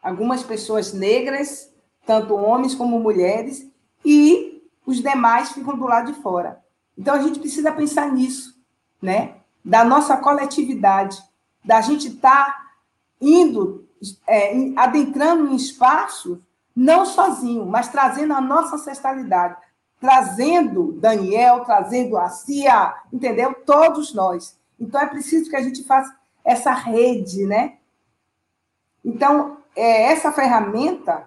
[0.00, 1.74] algumas pessoas negras,
[2.06, 3.68] tanto homens como mulheres,
[4.04, 6.62] e os demais ficam do lado de fora.
[6.96, 8.54] Então a gente precisa pensar nisso,
[9.02, 9.38] né?
[9.64, 11.20] Da nossa coletividade,
[11.64, 12.70] da gente estar tá
[13.20, 13.88] indo
[14.26, 16.38] é, adentrando em espaços,
[16.74, 19.56] não sozinho, mas trazendo a nossa ancestralidade,
[20.00, 23.54] trazendo Daniel, trazendo a Cia, entendeu?
[23.64, 24.58] Todos nós.
[24.78, 26.14] Então é preciso que a gente faça
[26.44, 27.78] essa rede, né?
[29.04, 31.26] Então, é, essa ferramenta,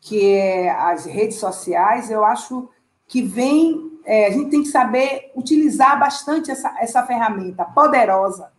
[0.00, 2.68] que é as redes sociais, eu acho
[3.06, 3.98] que vem.
[4.04, 8.50] É, a gente tem que saber utilizar bastante essa, essa ferramenta poderosa,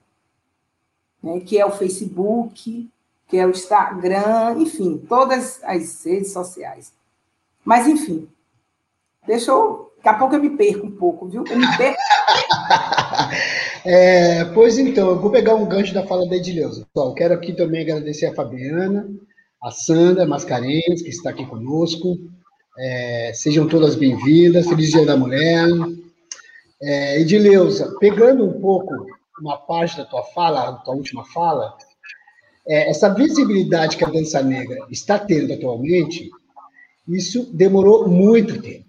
[1.24, 2.88] né, que é o Facebook,
[3.30, 6.92] que é o Instagram, enfim, todas as redes sociais.
[7.64, 8.28] Mas, enfim,
[9.26, 9.88] deixa eu.
[9.98, 11.44] Daqui a pouco eu me perco um pouco, viu?
[11.48, 12.00] Eu me perco.
[13.86, 16.88] é, pois então, eu vou pegar um gancho da fala da Edileuza.
[16.92, 19.08] Pessoal, quero aqui também agradecer a Fabiana,
[19.62, 22.18] a Sandra Mascarenhas, que está aqui conosco.
[22.80, 24.68] É, sejam todas bem-vindas.
[24.68, 25.68] Feliz Dia da Mulher.
[26.82, 29.06] É, Edileuza, pegando um pouco
[29.40, 31.78] uma parte da tua fala, da tua última fala,
[32.68, 36.30] é, essa visibilidade que a dança negra está tendo atualmente,
[37.08, 38.86] isso demorou muito tempo,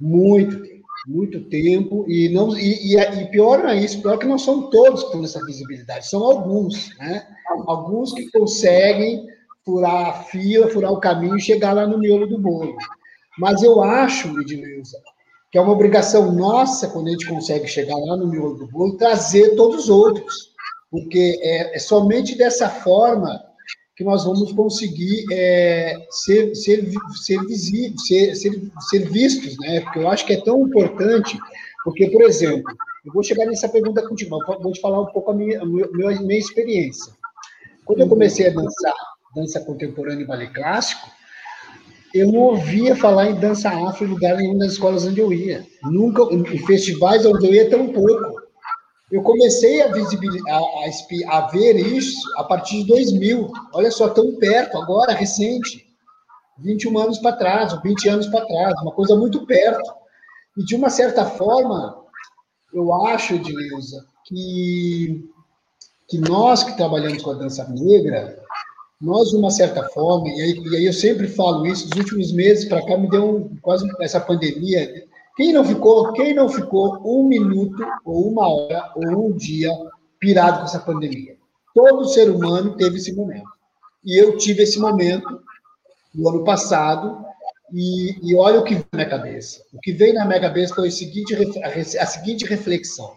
[0.00, 4.18] muito tempo, muito tempo, e, não, e, e, e pior não é isso, pior é
[4.18, 7.26] que não são todos têm essa visibilidade, são alguns, né?
[7.66, 9.26] Alguns que conseguem
[9.64, 12.76] furar a fila, furar o caminho e chegar lá no miolo do bolo.
[13.38, 14.98] Mas eu acho, Edileuza,
[15.50, 18.96] que é uma obrigação nossa, quando a gente consegue chegar lá no miolo do bolo,
[18.96, 20.54] trazer todos os outros
[20.90, 23.42] porque é, é somente dessa forma
[23.96, 29.80] que nós vamos conseguir é, ser, ser, ser, visíveis, ser, ser, ser vistos, né?
[29.80, 31.36] Porque eu acho que é tão importante,
[31.82, 32.72] porque, por exemplo,
[33.04, 36.20] eu vou chegar nessa pergunta contigo, vou te falar um pouco a minha, a minha,
[36.20, 37.12] minha experiência.
[37.84, 38.94] Quando eu comecei a dançar
[39.34, 41.08] dança contemporânea e balé clássico,
[42.14, 45.66] eu não ouvia falar em dança afro em lugar nenhum das escolas onde eu ia.
[45.82, 48.37] Nunca, em festivais onde eu ia, tão pouco.
[49.10, 53.50] Eu comecei a, a, a, a, ver isso a partir de 2000.
[53.72, 55.86] Olha só, tão perto, agora, recente.
[56.58, 59.92] 21 anos para trás, ou 20 anos para trás, uma coisa muito perto.
[60.56, 62.04] E, de uma certa forma,
[62.72, 65.24] eu acho, Edileuza, que,
[66.08, 68.42] que nós que trabalhamos com a dança negra,
[69.00, 72.32] nós, de uma certa forma, e aí, e aí eu sempre falo isso, nos últimos
[72.32, 75.06] meses para cá me deu um, quase essa pandemia,
[75.38, 79.70] quem não ficou, quem não ficou um minuto, ou uma hora, ou um dia
[80.18, 81.36] pirado com essa pandemia?
[81.72, 83.48] Todo ser humano teve esse momento.
[84.04, 85.40] E eu tive esse momento
[86.12, 87.24] no ano passado,
[87.72, 89.62] e, e olha o que veio na minha cabeça.
[89.72, 91.36] O que veio na minha cabeça foi a seguinte,
[92.00, 93.12] a seguinte reflexão.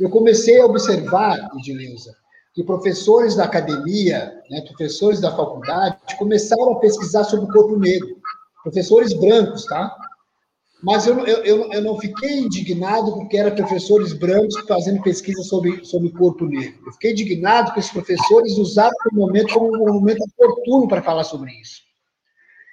[0.00, 2.12] Eu comecei a observar, Edileuza,
[2.54, 8.16] que professores da academia, né, professores da faculdade, começaram a pesquisar sobre o corpo negro.
[8.64, 9.96] Professores brancos, tá?
[10.82, 15.84] Mas eu, eu, eu, eu não fiquei indignado porque eram professores brancos fazendo pesquisa sobre,
[15.84, 16.78] sobre corpo negro.
[16.86, 21.24] Eu fiquei indignado que os professores usaram o momento como um momento oportuno para falar
[21.24, 21.80] sobre isso.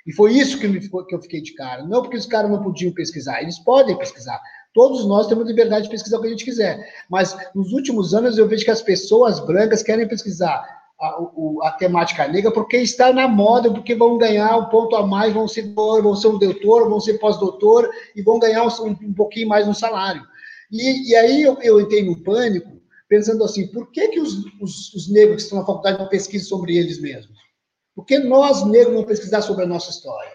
[0.06, 1.84] E foi isso que, me, que eu fiquei de cara.
[1.84, 4.40] Não porque os caras não podiam pesquisar, eles podem pesquisar.
[4.74, 6.78] Todos nós temos liberdade de pesquisar o que a gente quiser.
[7.10, 12.28] Mas nos últimos anos eu vejo que as pessoas brancas querem pesquisar a, a, temática
[12.28, 16.16] negra porque está na moda, porque vão ganhar um ponto a mais, vão ser, vão
[16.16, 20.24] ser um doutor, vão ser pós-doutor e vão ganhar um, um, pouquinho mais no salário.
[20.72, 24.94] E, e aí eu, eu, entrei no pânico, pensando assim, por que, que os, os,
[24.94, 27.38] os, negros que estão na faculdade não pesquisam sobre eles mesmos?
[27.94, 30.32] Por que nós, negros, não pesquisar sobre a nossa história?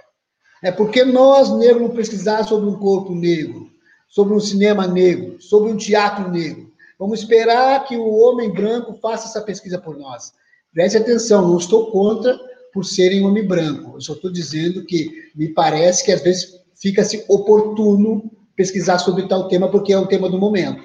[0.63, 3.71] É porque nós, negros, não pesquisar sobre um corpo negro,
[4.09, 6.69] sobre um cinema negro, sobre um teatro negro.
[6.99, 10.33] Vamos esperar que o homem branco faça essa pesquisa por nós.
[10.79, 12.39] Preste atenção, não estou contra
[12.73, 13.97] por serem homem branco.
[13.97, 19.49] Eu só estou dizendo que me parece que às vezes fica-se oportuno pesquisar sobre tal
[19.49, 20.81] tema porque é um tema do momento.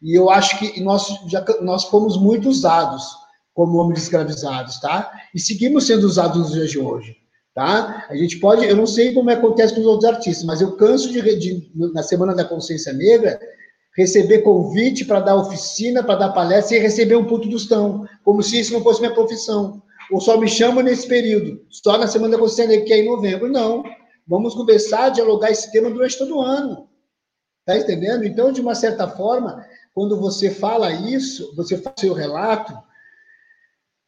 [0.00, 3.02] E eu acho que nós já nós fomos muito usados
[3.52, 5.10] como homens escravizados, tá?
[5.34, 7.16] E seguimos sendo usados nos dias de hoje,
[7.52, 8.06] tá?
[8.08, 11.10] A gente pode, eu não sei como acontece com os outros artistas, mas eu canso
[11.10, 13.40] de, de na Semana da Consciência Negra
[13.96, 18.58] receber convite para dar oficina, para dar palestra e receber um puto tostão, como se
[18.58, 19.82] isso não fosse minha profissão.
[20.10, 23.50] Ou só me chamam nesse período, só na Semana da Consciência, que é em novembro.
[23.50, 23.82] Não.
[24.26, 26.88] Vamos conversar, dialogar esse tema durante todo o ano.
[27.64, 28.24] Tá entendendo?
[28.24, 32.72] Então, de uma certa forma, quando você fala isso, você faz seu relato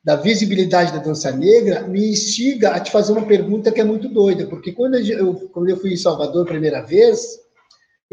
[0.02, 4.06] da visibilidade da dança negra, me instiga a te fazer uma pergunta que é muito
[4.08, 7.38] doida, porque quando eu, quando eu fui em Salvador a primeira vez,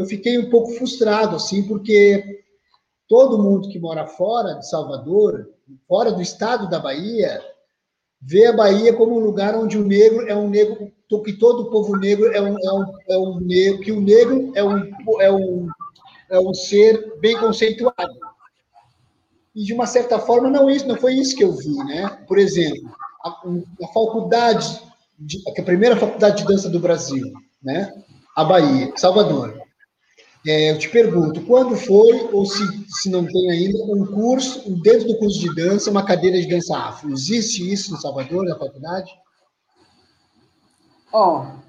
[0.01, 2.43] eu fiquei um pouco frustrado, assim, porque
[3.07, 5.49] todo mundo que mora fora de Salvador,
[5.87, 7.41] fora do estado da Bahia,
[8.19, 10.91] vê a Bahia como um lugar onde o negro é um negro,
[11.23, 14.51] que todo o povo negro é um, é um, é um negro, que o negro
[14.55, 15.67] é um, é, um,
[16.29, 18.19] é um ser bem conceituado.
[19.53, 22.07] E, de uma certa forma, não, isso, não foi isso que eu vi, né?
[22.27, 22.89] Por exemplo,
[23.23, 23.29] a,
[23.83, 24.81] a faculdade,
[25.19, 27.29] de, a primeira faculdade de dança do Brasil,
[27.61, 27.93] né?
[28.35, 29.60] A Bahia, Salvador.
[30.45, 35.07] É, eu te pergunto, quando foi, ou se, se não tem ainda, um curso, dentro
[35.07, 37.11] do curso de dança, uma cadeira de dança afro?
[37.11, 39.11] Existe isso em Salvador, na faculdade?
[41.13, 41.61] Ó, oh,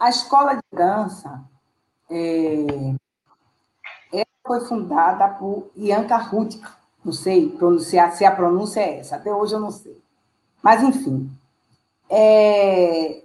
[0.00, 1.44] a escola de dança
[2.10, 2.64] é,
[4.10, 6.72] ela foi fundada por Ianca Rutka,
[7.04, 10.02] não sei pronunciar se a pronúncia é essa, até hoje eu não sei.
[10.62, 11.30] Mas, enfim,
[12.08, 13.22] é,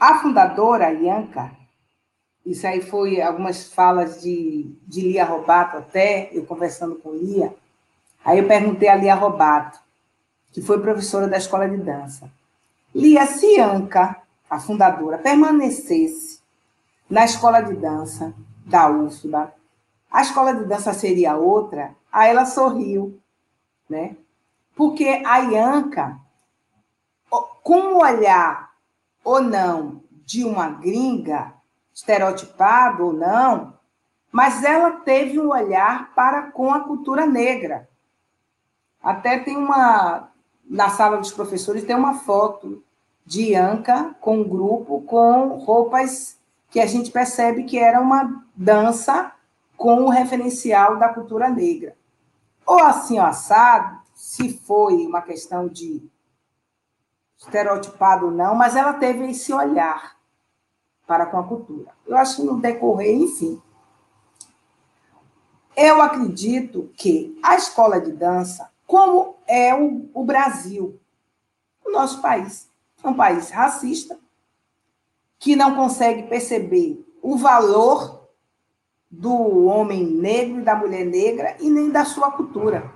[0.00, 1.59] a fundadora, Ianca,
[2.44, 7.54] isso aí foi algumas falas de, de Lia Robato até, eu conversando com Lia.
[8.24, 9.78] Aí eu perguntei a Lia Robato,
[10.52, 12.30] que foi professora da escola de dança.
[12.94, 16.40] Lia, se Anca, a fundadora, permanecesse
[17.08, 18.34] na escola de dança
[18.66, 19.52] da UFBA,
[20.10, 21.94] a escola de dança seria outra?
[22.10, 23.20] Aí ela sorriu,
[23.88, 24.16] né?
[24.74, 26.18] Porque a Ianca,
[27.62, 28.70] com o olhar
[29.22, 31.54] ou não de uma gringa,
[32.00, 33.74] estereotipado ou não,
[34.32, 37.88] mas ela teve um olhar para com a cultura negra.
[39.02, 40.30] Até tem uma,
[40.68, 42.82] na sala dos professores, tem uma foto
[43.24, 46.38] de Anca com um grupo com roupas
[46.70, 49.32] que a gente percebe que era uma dança
[49.76, 51.96] com o referencial da cultura negra.
[52.66, 56.02] Ou assim, ó, assado, se foi uma questão de
[57.38, 60.19] estereotipado ou não, mas ela teve esse olhar
[61.10, 61.90] para com a cultura.
[62.06, 63.60] Eu acho que no decorrer, enfim.
[65.76, 71.00] Eu acredito que a escola de dança, como é o, o Brasil,
[71.84, 72.68] o nosso país,
[73.02, 74.16] é um país racista,
[75.36, 78.28] que não consegue perceber o valor
[79.10, 82.88] do homem negro e da mulher negra e nem da sua cultura.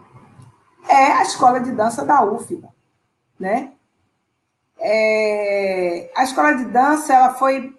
[0.89, 2.73] É a escola de dança da UFBA,
[3.41, 3.73] né?
[4.79, 7.75] É, a escola de dança ela foi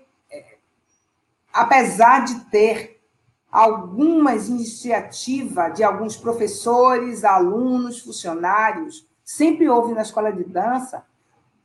[1.56, 3.02] apesar de ter
[3.50, 11.06] algumas iniciativas de alguns professores, alunos, funcionários, sempre houve na escola de dança,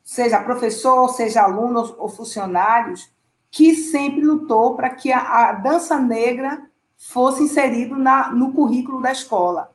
[0.05, 3.13] seja professor, seja aluno ou funcionários,
[3.51, 7.97] que sempre lutou para que a, a, dança negra fosse inserida
[8.29, 9.75] no currículo da escola.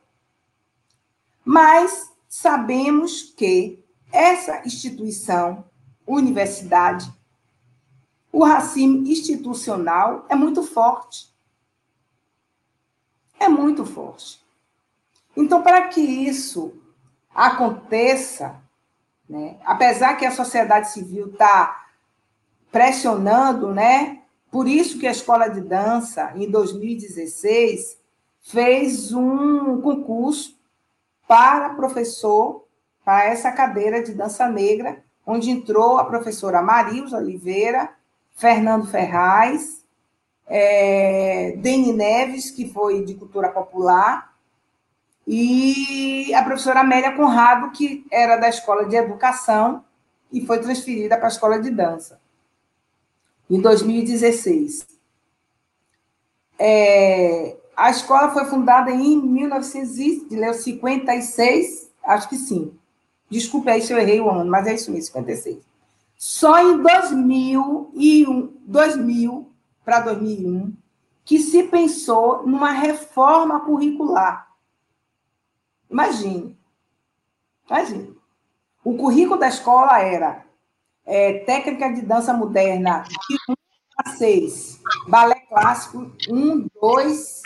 [1.44, 5.62] Mas sabemos que essa instituição,
[6.06, 7.12] universidade,
[8.36, 11.34] o racismo institucional é muito forte.
[13.40, 14.44] É muito forte.
[15.34, 16.74] Então, para que isso
[17.34, 18.60] aconteça,
[19.26, 21.86] né, apesar que a sociedade civil está
[22.70, 24.20] pressionando, né,
[24.50, 27.98] por isso que a Escola de Dança, em 2016,
[28.42, 30.60] fez um concurso
[31.26, 32.66] para professor,
[33.02, 37.96] para essa cadeira de dança negra, onde entrou a professora Marilza Oliveira
[38.36, 39.82] Fernando Ferraz,
[40.46, 44.34] é, Deni Neves, que foi de cultura popular,
[45.26, 49.84] e a professora Amélia Conrado, que era da Escola de Educação
[50.30, 52.20] e foi transferida para a Escola de Dança,
[53.50, 54.86] em 2016.
[56.58, 62.72] É, a escola foi fundada em 1956, acho que sim.
[63.28, 65.75] Desculpe aí se eu errei o ano, mas é isso mesmo, 56.
[66.16, 69.52] Só em 2001, 2000
[69.84, 70.74] para 2001
[71.24, 74.48] que se pensou numa reforma curricular.
[75.90, 76.56] Imagine.
[77.68, 78.16] Imagine.
[78.84, 80.46] O currículo da escola era
[81.04, 83.54] é, técnica de dança moderna de 1
[83.98, 87.42] a 6, balé clássico 1, 2,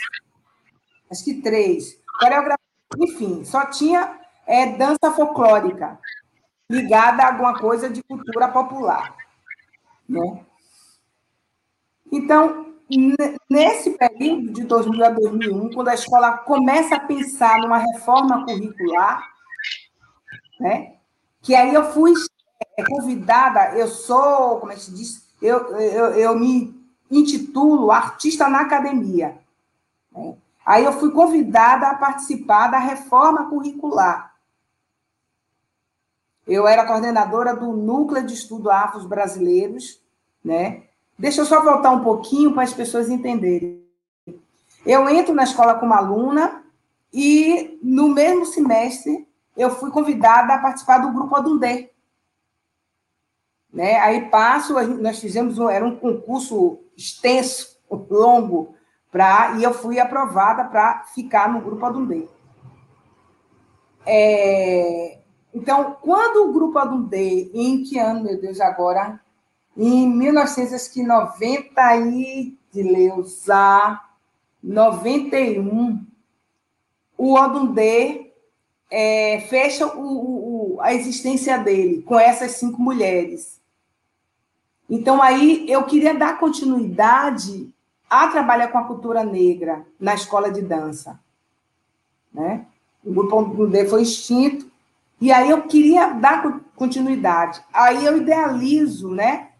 [1.09, 2.57] acho que 3, coreografia,
[2.99, 5.99] enfim, só tinha é, dança folclórica
[6.71, 9.15] ligada a alguma coisa de cultura popular.
[10.07, 10.45] Né?
[12.11, 12.73] Então,
[13.49, 19.29] nesse período de 2000 a 2001, quando a escola começa a pensar numa reforma curricular,
[20.59, 20.93] né?
[21.41, 22.13] que aí eu fui
[22.77, 28.47] é, convidada, eu sou, como é que se diz, eu, eu, eu me intitulo Artista
[28.47, 29.37] na Academia.
[30.11, 30.35] Né?
[30.65, 34.30] Aí eu fui convidada a participar da reforma curricular.
[36.47, 40.01] Eu era coordenadora do Núcleo de Estudo Afros Brasileiros,
[40.43, 40.83] né?
[41.17, 43.85] Deixa eu só voltar um pouquinho para as pessoas entenderem.
[44.85, 46.63] Eu entro na escola como aluna
[47.13, 51.91] e no mesmo semestre eu fui convidada a participar do grupo Adundê.
[53.71, 53.97] Né?
[53.99, 57.77] Aí passo, nós fizemos um, era um concurso extenso,
[58.09, 58.75] longo,
[59.11, 62.27] pra, e eu fui aprovada para ficar no grupo Adundê.
[64.05, 65.20] É,
[65.53, 69.19] então, quando o grupo Adundê, em que ano, meu Deus, agora?
[69.75, 73.99] Em 1990 e de Leusa,
[74.63, 76.05] 91,
[77.17, 78.31] o Odundê
[78.89, 83.59] é, fecha o, o, a existência dele com essas cinco mulheres.
[84.89, 87.73] Então, aí eu queria dar continuidade
[88.09, 91.19] a trabalhar com a cultura negra na escola de dança.
[92.33, 92.65] Né?
[93.03, 94.70] O grupo Odundê foi extinto,
[95.21, 97.63] e aí eu queria dar continuidade.
[97.71, 99.51] Aí eu idealizo, né?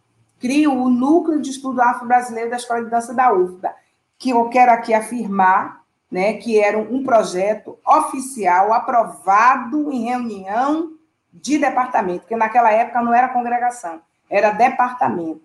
[0.42, 3.74] crio o Núcleo de Estudo Afro-Brasileiro da Escola de Dança da UFBA,
[4.18, 10.94] que eu quero aqui afirmar, né, que era um projeto oficial, aprovado em reunião
[11.32, 15.44] de departamento, porque naquela época não era congregação, era departamento.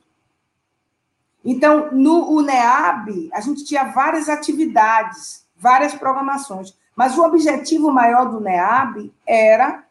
[1.44, 8.38] Então, no UNEAB, a gente tinha várias atividades, várias programações, mas o objetivo maior do
[8.38, 9.84] UNEAB era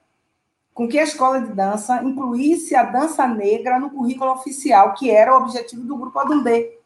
[0.76, 5.34] com que a escola de dança incluísse a dança negra no currículo oficial, que era
[5.34, 6.78] o objetivo do grupo Adundê.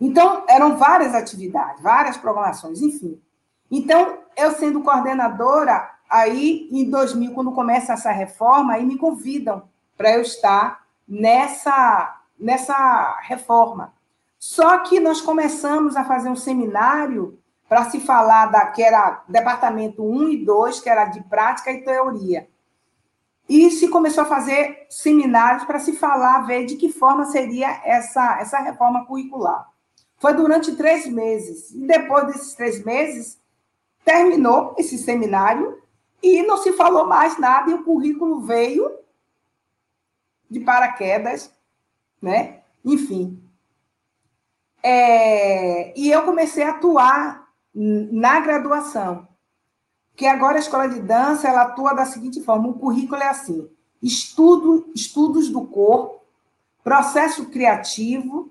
[0.00, 3.20] Então, eram várias atividades, várias programações, enfim.
[3.68, 9.64] Então, eu sendo coordenadora, aí em 2000, quando começa essa reforma, aí me convidam
[9.96, 13.92] para eu estar nessa, nessa reforma.
[14.38, 20.04] Só que nós começamos a fazer um seminário para se falar da que era departamento
[20.04, 22.51] 1 e 2, que era de prática e teoria.
[23.48, 28.40] E se começou a fazer seminários para se falar, ver de que forma seria essa,
[28.40, 29.68] essa reforma curricular.
[30.18, 31.70] Foi durante três meses.
[31.72, 33.40] E depois desses três meses,
[34.04, 35.82] terminou esse seminário
[36.22, 38.90] e não se falou mais nada, e o currículo veio
[40.48, 41.52] de paraquedas,
[42.20, 42.60] né?
[42.84, 43.42] Enfim.
[44.82, 49.26] É, e eu comecei a atuar na graduação.
[50.12, 53.68] Porque agora a escola de dança ela atua da seguinte forma: o currículo é assim:
[54.02, 56.20] estudo, estudos do corpo,
[56.84, 58.50] processo criativo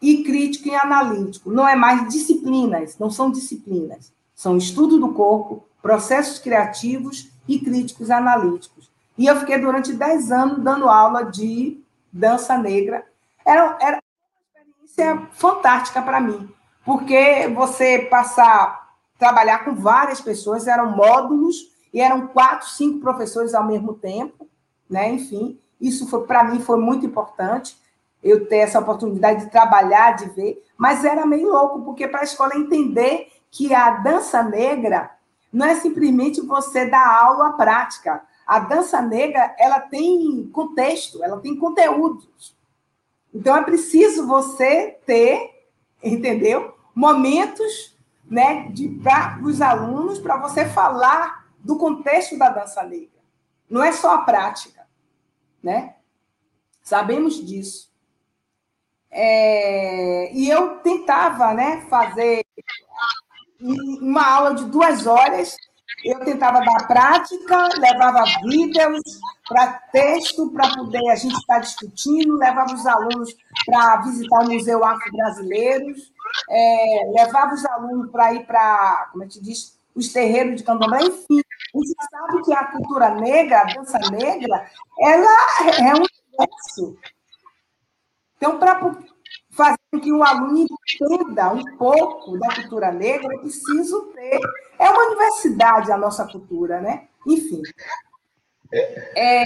[0.00, 1.50] e crítico e analítico.
[1.50, 4.12] Não é mais disciplinas, não são disciplinas.
[4.34, 8.90] São estudo do corpo, processos criativos e críticos analíticos.
[9.16, 11.80] E eu fiquei durante 10 anos dando aula de
[12.12, 13.04] dança negra.
[13.44, 16.48] Era, era uma experiência fantástica para mim,
[16.84, 18.87] porque você passar
[19.18, 21.56] trabalhar com várias pessoas, eram módulos
[21.92, 24.46] e eram quatro, cinco professores ao mesmo tempo,
[24.88, 25.10] né?
[25.10, 27.76] Enfim, isso foi para mim foi muito importante
[28.22, 32.24] eu ter essa oportunidade de trabalhar, de ver, mas era meio louco porque para a
[32.24, 35.10] escola entender que a dança negra
[35.52, 38.22] não é simplesmente você dar aula prática.
[38.46, 42.56] A dança negra, ela tem contexto, ela tem conteúdos.
[43.32, 45.66] Então é preciso você ter,
[46.02, 46.74] entendeu?
[46.94, 47.96] Momentos
[48.30, 48.72] né,
[49.02, 53.18] para os alunos, para você falar do contexto da dança negra.
[53.68, 54.86] Não é só a prática,
[55.62, 55.96] né?
[56.82, 57.88] Sabemos disso.
[59.10, 62.44] É, e eu tentava, né, fazer
[63.60, 65.56] uma aula de duas horas,
[66.04, 69.02] eu tentava dar prática, levava vídeos
[69.48, 73.34] para texto, para poder a gente estar discutindo, levava os alunos
[73.66, 75.94] para visitar o Museu Afro-Brasileiro,
[76.50, 79.40] é, levava os alunos para ir para, como é que
[79.94, 81.40] os terreiros de candomblé, enfim.
[81.74, 84.70] Você sabe que a cultura negra, a dança negra,
[85.00, 85.36] ela
[85.78, 86.96] é um universo.
[88.36, 88.80] Então, para
[89.50, 94.38] fazer com que o aluno entenda um pouco da cultura negra, eu preciso ter.
[94.78, 97.08] É uma universidade a nossa cultura, né?
[97.26, 97.62] Enfim.
[98.72, 99.44] É...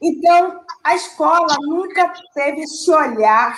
[0.00, 3.56] Então, a escola nunca teve esse olhar.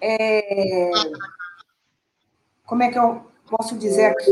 [0.00, 0.90] É...
[2.66, 4.30] Como é que eu posso dizer aqui?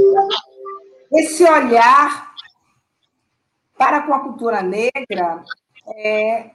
[1.12, 2.34] Esse olhar
[3.76, 5.44] para com a cultura negra
[5.96, 6.50] é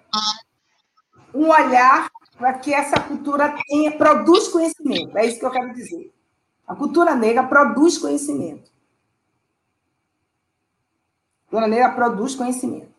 [1.33, 5.17] um olhar para que essa cultura tenha, produz conhecimento.
[5.17, 6.13] É isso que eu quero dizer.
[6.67, 8.71] A cultura negra produz conhecimento.
[11.47, 12.91] A cultura negra produz conhecimento.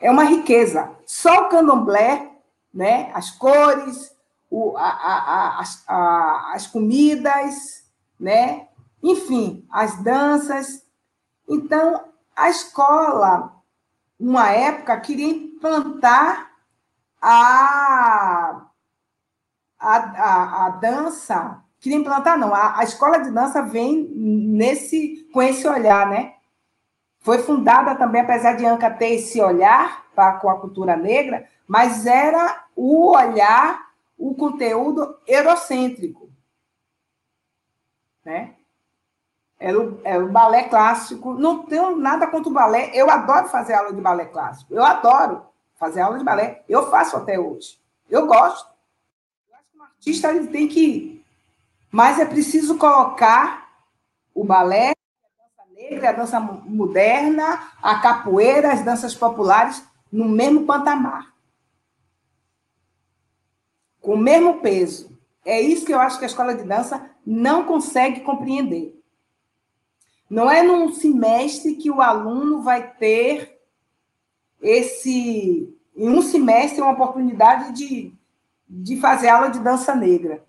[0.00, 0.90] É uma riqueza.
[1.04, 2.30] Só o candomblé,
[2.72, 3.10] né?
[3.14, 4.15] as cores,
[4.50, 7.84] o, a, a, a, as comidas,
[8.18, 8.68] né?
[9.02, 10.84] enfim, as danças.
[11.48, 13.52] Então, a escola,
[14.18, 16.50] uma época, queria implantar
[17.20, 18.66] a,
[19.78, 25.66] a, a, dança, queria implantar, não, a, a escola de dança vem nesse, com esse
[25.66, 26.34] olhar, né?
[27.20, 30.04] Foi fundada também, apesar de Anca ter esse olhar
[30.40, 33.85] com a cultura negra, mas era o olhar,
[34.18, 36.30] o conteúdo eurocêntrico.
[38.24, 38.54] Né?
[39.58, 41.34] Era o, era o balé clássico.
[41.34, 42.90] Não tenho nada contra o balé.
[42.94, 44.74] Eu adoro fazer aula de balé clássico.
[44.74, 45.46] Eu adoro
[45.76, 46.62] fazer aula de balé.
[46.68, 47.78] Eu faço até hoje.
[48.10, 48.68] Eu gosto.
[49.48, 51.24] Eu acho que um artista ele tem que.
[51.90, 53.66] Mas é preciso colocar
[54.34, 60.66] o balé, a dança negra, a dança moderna, a capoeira, as danças populares no mesmo
[60.66, 61.35] patamar.
[64.06, 65.18] Com o mesmo peso.
[65.44, 69.02] É isso que eu acho que a escola de dança não consegue compreender.
[70.30, 73.60] Não é num semestre que o aluno vai ter
[74.62, 78.14] esse em um semestre uma oportunidade de,
[78.68, 80.44] de fazer aula de dança negra.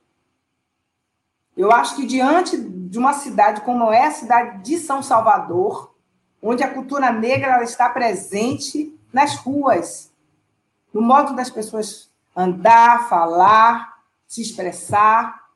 [1.55, 5.95] Eu acho que diante de uma cidade como é a cidade de São Salvador,
[6.39, 10.13] onde a cultura negra está presente nas ruas,
[10.93, 15.47] no modo das pessoas andar, falar, se expressar,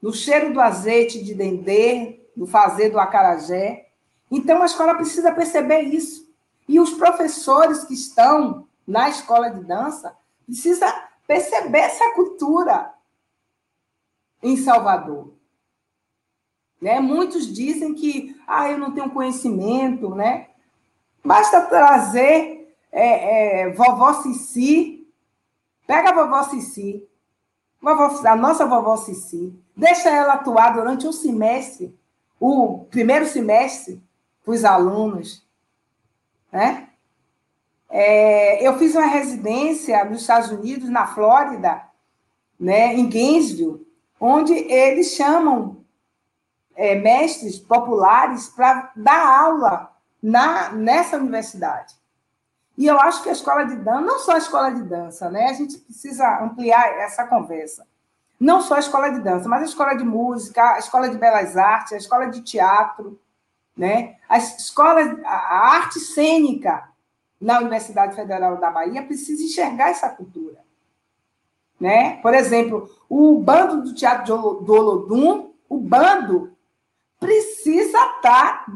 [0.00, 3.90] no cheiro do azeite de dendê, do fazer do acarajé.
[4.30, 6.26] Então a escola precisa perceber isso.
[6.66, 10.86] E os professores que estão na escola de dança precisa
[11.26, 12.94] perceber essa cultura
[14.42, 15.34] em Salvador.
[16.80, 17.00] Né?
[17.00, 20.48] Muitos dizem que ah, eu não tenho conhecimento, né?
[21.24, 24.97] Basta trazer é, é, vovó Cici,
[25.88, 27.02] pega a vovó Cici,
[27.80, 31.98] vovó, a nossa vovó Cici, deixa ela atuar durante um semestre,
[32.38, 34.02] o primeiro semestre,
[34.44, 35.42] para os alunos,
[36.52, 36.90] né?
[37.88, 41.82] É, eu fiz uma residência nos Estados Unidos, na Flórida,
[42.60, 43.86] né, em Gainesville,
[44.20, 45.82] onde eles chamam
[46.76, 51.97] é, mestres populares para dar aula na, nessa universidade.
[52.78, 55.46] E eu acho que a escola de dança, não só a escola de dança, né?
[55.46, 57.84] A gente precisa ampliar essa conversa.
[58.38, 61.56] Não só a escola de dança, mas a escola de música, a escola de belas
[61.56, 63.20] artes, a escola de teatro,
[63.76, 64.14] né?
[64.28, 66.88] A escola, a arte cênica
[67.40, 70.60] na Universidade Federal da Bahia precisa enxergar essa cultura.
[71.80, 72.18] Né?
[72.22, 76.56] Por exemplo, o bando do Teatro do Olodum, o bando
[77.18, 78.66] precisa estar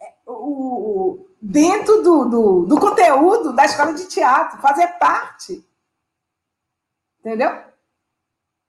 [0.00, 5.64] é, o, dentro do, do, do conteúdo da escola de teatro, fazer parte.
[7.20, 7.50] Entendeu?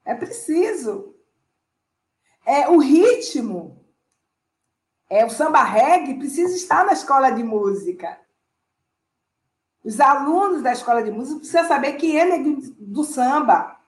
[0.04, 1.14] É preciso.
[2.44, 3.78] É o ritmo
[5.10, 8.18] é, o samba reggae precisa estar na escola de música.
[9.82, 12.38] Os alunos da escola de música precisam saber quem é
[12.78, 13.78] do samba.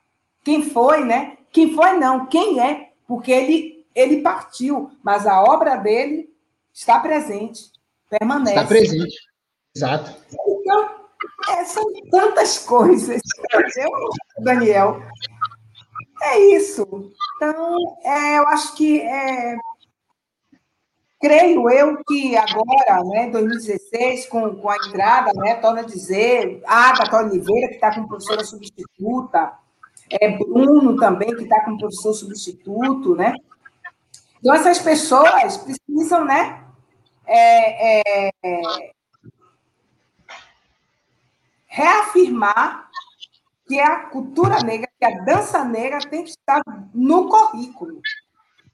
[0.43, 1.37] Quem foi, né?
[1.53, 2.27] Quem foi, não.
[2.27, 2.93] Quem é?
[3.07, 6.35] Porque ele, ele partiu, mas a obra dele
[6.73, 7.71] está presente,
[8.11, 8.57] permanece.
[8.57, 9.17] Está presente.
[9.75, 10.17] Exato.
[10.49, 10.91] Então,
[11.49, 13.91] é, são tantas coisas, entendeu,
[14.41, 15.03] Daniel?
[16.23, 17.13] É isso.
[17.37, 19.57] Então, é, eu acho que é,
[21.21, 27.19] Creio eu que agora, né, 2016, com, com a entrada, né, torna a dizer, Agatha
[27.19, 29.53] Oliveira, que está como professora substituta,
[30.09, 33.35] é, Bruno também, que está como professor substituto, né?
[34.39, 36.65] Então, essas pessoas precisam, né?
[37.33, 38.93] É, é,
[41.67, 42.91] reafirmar
[43.67, 46.61] que a cultura negra, que a dança negra tem que estar
[46.93, 48.01] no currículo.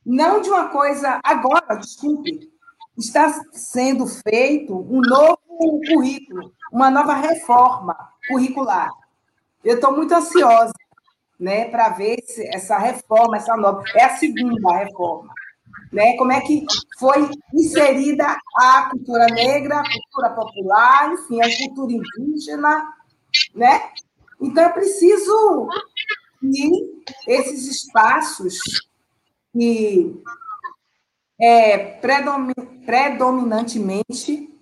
[0.04, 2.50] Não de uma coisa agora, desculpe,
[2.96, 5.38] está sendo feito um novo
[5.86, 7.94] currículo, uma nova reforma
[8.26, 8.90] curricular.
[9.62, 10.72] Eu estou muito ansiosa
[11.38, 13.82] né, para ver se essa reforma, essa nova.
[13.94, 15.32] É a segunda reforma.
[15.96, 16.14] Né?
[16.18, 16.62] Como é que
[16.98, 22.92] foi inserida a cultura negra, a cultura popular, enfim, a cultura indígena,
[23.54, 23.92] né?
[24.38, 25.70] Então é preciso
[26.38, 26.70] que
[27.26, 28.58] esses espaços
[29.54, 30.22] que
[31.40, 31.78] é,
[32.84, 34.54] predominantemente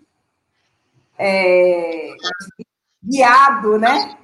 [1.19, 2.15] é,
[3.03, 4.17] guiado, né?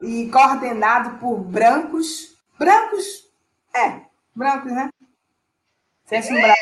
[0.00, 2.34] E coordenado por brancos.
[2.58, 3.28] Brancos?
[3.74, 4.00] É,
[4.34, 4.88] brancos, né?
[6.06, 6.56] Sérgio Branco.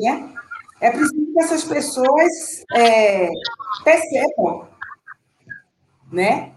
[0.00, 0.34] Né?
[0.80, 3.28] É preciso que essas pessoas é,
[3.84, 4.66] percebam,
[6.10, 6.54] né?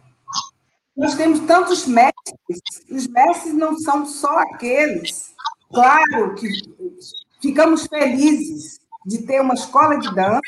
[0.96, 5.34] Nós temos tantos mestres, os mestres não são só aqueles.
[5.74, 6.48] Claro que
[7.42, 10.40] ficamos felizes de ter uma escola de dança,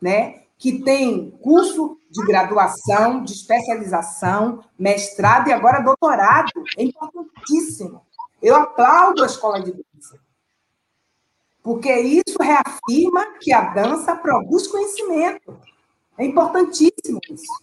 [0.00, 0.42] né?
[0.58, 6.50] Que tem curso de graduação, de especialização, mestrado e agora doutorado.
[6.76, 8.02] É importantíssimo.
[8.42, 10.20] Eu aplaudo a escola de dança.
[11.62, 15.60] Porque isso reafirma que a dança produz conhecimento.
[16.18, 17.62] É importantíssimo isso.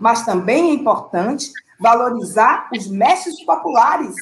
[0.00, 4.14] Mas também é importante valorizar os mestres populares.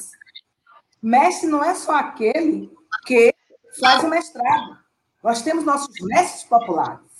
[1.01, 2.71] Mestre não é só aquele
[3.05, 3.33] que
[3.79, 4.77] faz o mestrado.
[5.23, 7.11] Nós temos nossos mestres populares.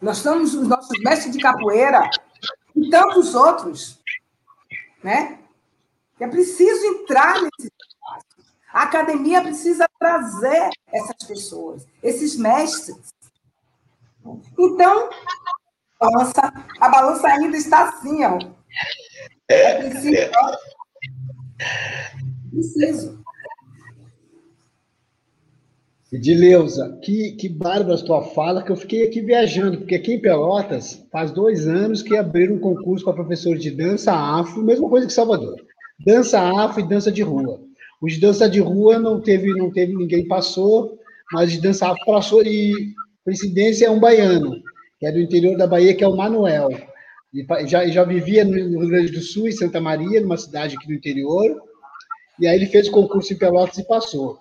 [0.00, 2.08] Nós temos os nossos mestres de capoeira
[2.74, 4.00] e tantos outros,
[5.02, 5.38] né?
[6.20, 8.26] É preciso entrar nesse espaço.
[8.72, 13.14] A academia precisa trazer essas pessoas, esses mestres.
[14.58, 15.08] Então,
[15.98, 18.38] a balança, a balança ainda está assim, ó.
[19.48, 20.30] É preciso.
[26.12, 30.20] Edileuza, que, que bárbara a tua fala, que eu fiquei aqui viajando, porque aqui em
[30.20, 35.06] Pelotas faz dois anos que abriram um concurso para professor de dança afro, mesma coisa
[35.06, 35.69] que Salvador.
[36.04, 37.60] Dança afro e dança de rua.
[38.00, 40.98] O de dança de rua não teve, não teve ninguém passou,
[41.32, 42.72] mas de dança afro passou e
[43.24, 44.56] presidência é um baiano,
[44.98, 46.70] que é do interior da Bahia, que é o Manuel.
[47.32, 50.88] E já, já vivia no Rio Grande do Sul, em Santa Maria, numa cidade aqui
[50.88, 51.62] no interior,
[52.40, 54.38] e aí ele fez o concurso em Pelotas e passou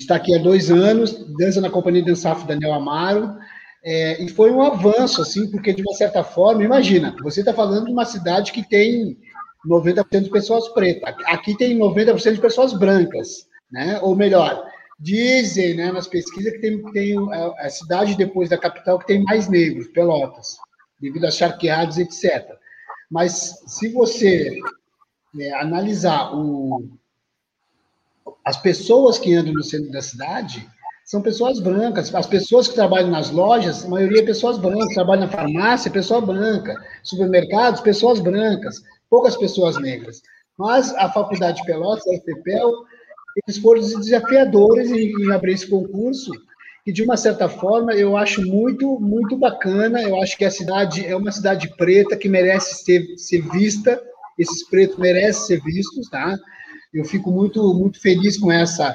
[0.00, 3.36] está aqui há dois anos, dança na companhia de Dançaf Daniel Amaro,
[3.84, 7.86] é, e foi um avanço, assim, porque de uma certa forma, imagina, você está falando
[7.86, 9.16] de uma cidade que tem
[9.66, 13.98] 90% de pessoas pretas, aqui tem 90% de pessoas brancas, né?
[14.02, 14.66] Ou melhor,
[14.98, 19.22] dizem, né, nas pesquisas que tem, tem a, a cidade depois da capital que tem
[19.22, 20.56] mais negros, Pelotas,
[21.00, 22.46] devido a charqueados, etc.
[23.10, 24.58] Mas se você
[25.40, 26.88] é, analisar o,
[28.44, 30.66] as pessoas que andam no centro da cidade
[31.04, 32.14] são pessoas brancas.
[32.14, 34.94] As pessoas que trabalham nas lojas, a maioria é pessoas brancas.
[34.94, 36.74] Trabalham na farmácia, pessoa branca.
[37.02, 38.82] Supermercados, pessoas brancas.
[39.14, 40.20] Poucas pessoas negras.
[40.58, 42.72] Mas a Faculdade de Pelotas, a FPPEL,
[43.46, 46.32] eles foram desafiadores em, em abrir esse concurso
[46.84, 50.02] e de uma certa forma eu acho muito muito bacana.
[50.02, 54.02] Eu acho que a cidade é uma cidade preta que merece ser, ser vista.
[54.36, 56.36] Esses pretos merecem ser vistos tá?
[56.92, 58.92] Eu fico muito, muito feliz com essa,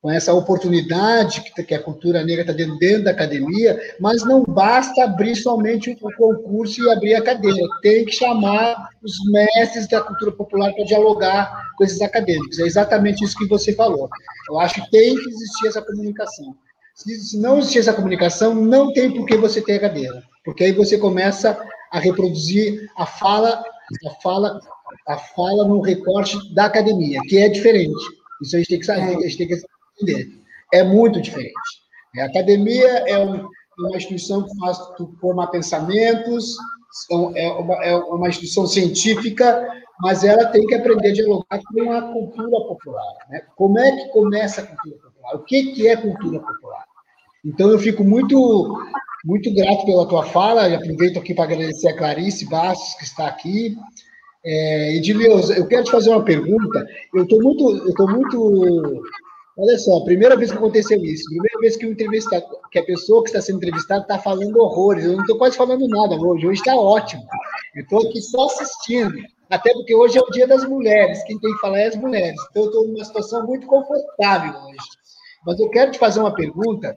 [0.00, 5.04] com essa oportunidade que, a cultura negra está dentro, dentro da academia, mas não basta
[5.04, 10.30] abrir somente o concurso e abrir a cadeira, tem que chamar os mestres da cultura
[10.32, 12.58] popular para dialogar com esses acadêmicos.
[12.60, 14.08] É exatamente isso que você falou.
[14.48, 16.54] Eu acho que tem que existir essa comunicação.
[16.94, 20.72] Se não existir essa comunicação, não tem por que você ter a cadeira, porque aí
[20.72, 21.58] você começa
[21.92, 23.62] a reproduzir a fala,
[24.06, 24.60] a fala
[25.06, 27.94] a fala no recorte da academia, que é diferente.
[28.42, 29.56] Isso a gente tem que saber, a gente tem que
[30.00, 30.28] entender.
[30.72, 31.52] É muito diferente.
[32.20, 34.78] A academia é um, uma instituição que faz
[35.20, 36.56] formar pensamentos,
[37.36, 39.66] é uma, é uma instituição científica,
[40.00, 43.14] mas ela tem que aprender a dialogar com a cultura popular.
[43.28, 43.42] Né?
[43.56, 45.34] Como é que começa a cultura popular?
[45.34, 46.84] O que, é cultura popular?
[47.44, 48.84] Então, eu fico muito,
[49.24, 53.28] muito grato pela tua fala, e aproveito aqui para agradecer a Clarice Bastos, que está
[53.28, 53.76] aqui,
[54.44, 56.86] é, eu quero te fazer uma pergunta.
[57.14, 59.02] Eu estou muito, eu muito.
[59.58, 63.24] Olha só, primeira vez que aconteceu isso, primeira vez que o entrevistado, que a pessoa
[63.24, 65.04] que está sendo entrevistada está falando horrores.
[65.04, 66.46] Eu não estou quase falando nada hoje.
[66.46, 67.24] Hoje está ótimo.
[67.74, 69.18] Eu estou aqui só assistindo.
[69.50, 72.40] até porque hoje é o dia das mulheres, quem tem que falar é as mulheres.
[72.50, 74.88] Então, eu estou numa situação muito confortável hoje.
[75.44, 76.96] Mas eu quero te fazer uma pergunta.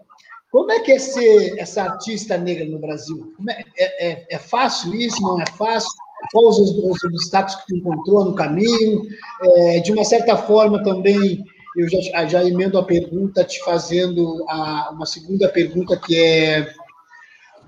[0.52, 3.34] Como é que é ser essa artista negra no Brasil?
[3.50, 5.22] É, é, é, é, fácil isso?
[5.22, 5.90] Não é fácil?
[6.32, 9.02] Quais os, os obstáculos que tu encontrou no caminho?
[9.42, 11.44] É, de uma certa forma, também,
[11.78, 16.74] eu já, já emendo a pergunta, te fazendo a, uma segunda pergunta, que é,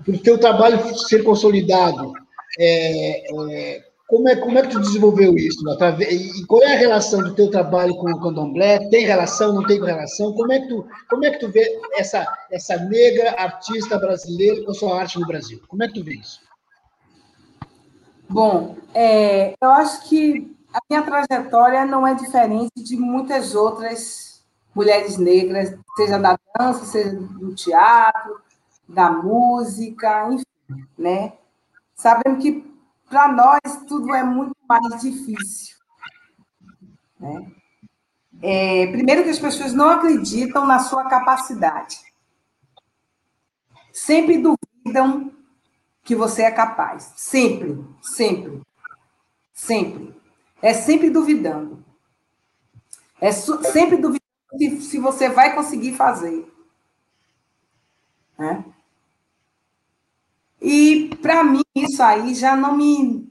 [0.06, 2.12] o teu trabalho ser consolidado,
[2.58, 5.64] é, é, como é, como é que tu desenvolveu isso?
[6.10, 8.78] E qual é a relação do teu trabalho com o candomblé?
[8.90, 10.32] Tem relação, não tem relação?
[10.34, 14.74] Como é que tu, como é que tu vê essa, essa negra artista brasileira com
[14.74, 15.60] sua arte no Brasil?
[15.66, 16.40] Como é que tu vê isso?
[18.28, 24.44] Bom, é, eu acho que a minha trajetória não é diferente de muitas outras
[24.74, 28.40] mulheres negras, seja da dança, seja do teatro,
[28.88, 31.34] da música, enfim, né?
[31.94, 32.74] Sabendo que
[33.08, 35.76] para nós tudo é muito mais difícil.
[37.20, 37.52] Né?
[38.42, 42.00] É, primeiro que as pessoas não acreditam na sua capacidade.
[43.92, 45.32] Sempre duvidam
[46.02, 47.12] que você é capaz.
[47.16, 48.60] Sempre, sempre,
[49.52, 50.23] sempre.
[50.64, 51.84] É sempre duvidando.
[53.20, 54.24] É sempre duvidando
[54.56, 56.50] se, se você vai conseguir fazer.
[58.38, 58.64] Né?
[60.60, 63.30] E, para mim, isso aí já não me,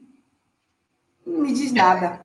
[1.26, 2.24] não me diz nada.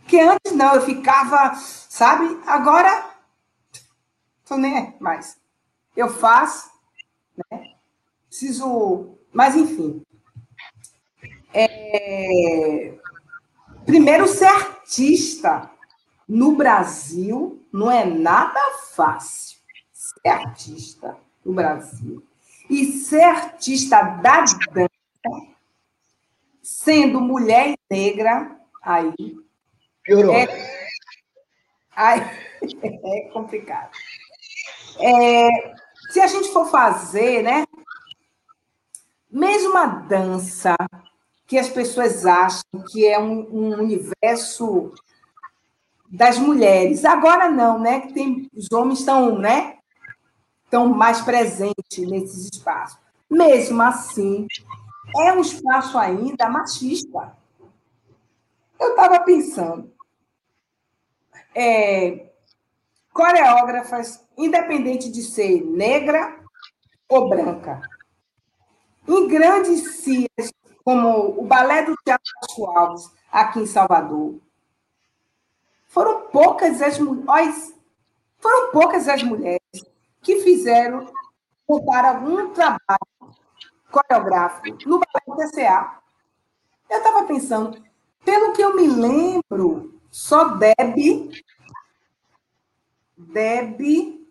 [0.00, 2.40] Porque antes, não, eu ficava, sabe?
[2.46, 3.10] Agora,
[4.46, 5.36] tô nem mais.
[5.96, 6.70] Eu faço,
[7.50, 7.74] né?
[8.28, 9.18] Preciso...
[9.32, 10.02] Mas, enfim.
[11.52, 12.98] É...
[13.88, 15.70] Primeiro, ser artista
[16.28, 18.60] no Brasil não é nada
[18.94, 19.56] fácil.
[19.90, 22.22] Ser artista no Brasil
[22.68, 25.46] e ser artista da dança,
[26.62, 29.14] sendo mulher negra, aí.
[30.02, 30.34] Piorou.
[30.34, 30.46] É,
[31.96, 32.20] aí,
[32.84, 33.90] é complicado.
[35.00, 35.74] É,
[36.10, 37.64] se a gente for fazer, né?
[39.30, 40.76] Mesmo a dança,
[41.48, 44.92] que as pessoas acham que é um, um universo
[46.08, 47.04] das mulheres.
[47.04, 48.00] Agora não, né?
[48.00, 49.78] Que tem, os homens estão, né?
[50.68, 52.98] estão mais presentes nesses espaços.
[53.28, 54.46] Mesmo assim,
[55.20, 57.36] é um espaço ainda machista.
[58.78, 59.90] Eu estava pensando,
[61.54, 62.26] é,
[63.12, 66.38] coreógrafas, independente de ser negra
[67.08, 67.80] ou branca,
[69.08, 70.52] em grandes cias,
[70.88, 74.40] como o Balé do Teatro Alves, aqui em Salvador,
[75.86, 77.74] foram poucas as mulheres,
[78.38, 79.60] foram poucas as mulheres
[80.22, 81.12] que fizeram,
[81.68, 83.36] montar algum trabalho
[83.90, 86.00] coreográfico no Ballet TCA.
[86.88, 87.84] Eu estava pensando,
[88.24, 91.34] pelo que eu me lembro, só Deb,
[93.14, 94.26] Deb,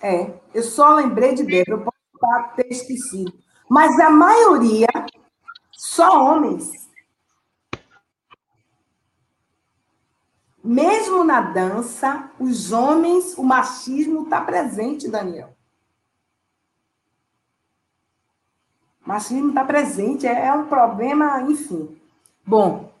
[0.00, 3.41] é, eu só lembrei de Deb, eu posso ter esquecido.
[3.74, 4.86] Mas a maioria,
[5.70, 6.90] só homens.
[10.62, 15.56] Mesmo na dança, os homens, o machismo está presente, Daniel.
[19.06, 21.98] O machismo está presente, é, é, um problema, enfim.
[22.46, 22.92] Bom,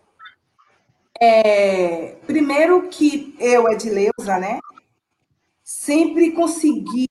[1.20, 4.58] é, primeiro que eu, Edileuza, né,
[5.62, 7.10] sempre consegui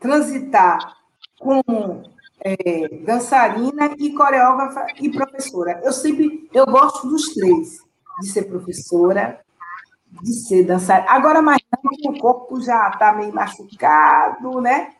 [0.00, 0.99] transitar
[1.40, 2.04] como
[2.38, 5.80] é, dançarina e coreógrafa e professora.
[5.82, 7.78] Eu sempre, eu gosto dos três
[8.20, 9.40] de ser professora,
[10.22, 11.10] de ser dançarina.
[11.10, 14.94] Agora, mais não, o corpo já está meio machucado, né?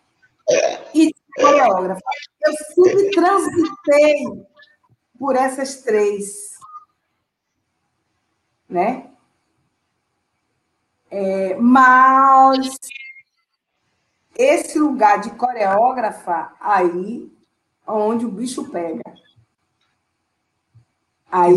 [0.94, 2.00] E coreógrafa.
[2.46, 4.24] Eu sempre transitei
[5.18, 6.58] por essas três,
[8.68, 9.10] né?
[11.10, 12.78] É, mas
[14.36, 17.30] esse lugar de coreógrafa aí
[17.86, 19.02] onde o bicho pega.
[21.30, 21.56] Aí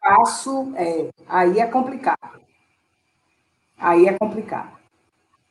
[0.00, 2.40] espaço, é, aí é complicado.
[3.78, 4.78] Aí é complicado.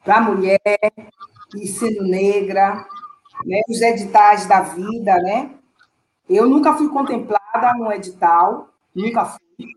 [0.03, 0.59] Para mulher,
[1.55, 2.85] e sendo negra,
[3.45, 5.55] né, os editais da vida, né?
[6.27, 9.67] Eu nunca fui contemplada no edital, nunca fui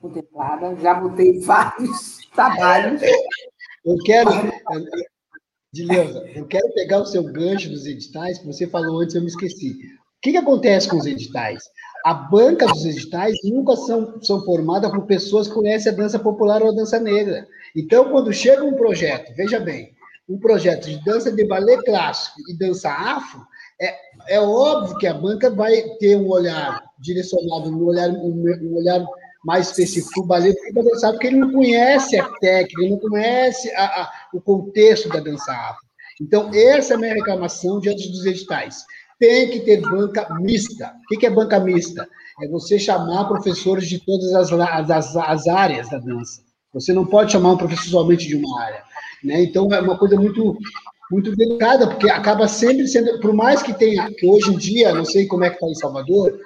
[0.00, 3.00] contemplada, já botei vários trabalhos.
[3.84, 4.30] Eu quero,
[5.74, 9.28] Dileuza, eu quero pegar o seu gancho dos editais, que você falou antes, eu me
[9.28, 9.70] esqueci.
[9.70, 11.62] O que, que acontece com os editais?
[12.04, 16.62] a banca dos editais nunca são, são formadas por pessoas que conhecem a dança popular
[16.62, 17.48] ou a dança negra.
[17.74, 19.90] Então, quando chega um projeto, veja bem,
[20.28, 23.40] um projeto de dança de balé clássico e dança afro,
[23.80, 29.04] É, é óbvio que a banca vai ter um olhar direcionado, um olhar, um, olhar
[29.44, 32.90] mais específico o balé, porque o balé sabe que ele não conhece a técnica, ele
[32.90, 35.84] não conhece a, a, o contexto da dança afro.
[36.20, 38.84] Então, essa é a minha reclamação diante dos editais.
[39.18, 40.92] Tem que ter banca mista.
[41.12, 42.08] O que é banca mista?
[42.42, 44.52] É você chamar professores de todas as,
[44.90, 46.42] as, as áreas da dança.
[46.72, 48.82] Você não pode chamar um professor somente de uma área.
[49.22, 49.42] Né?
[49.42, 50.56] Então, é uma coisa muito
[51.10, 55.04] muito delicada, porque acaba sempre sendo, por mais que tenha, que hoje em dia, não
[55.04, 56.36] sei como é que está em Salvador,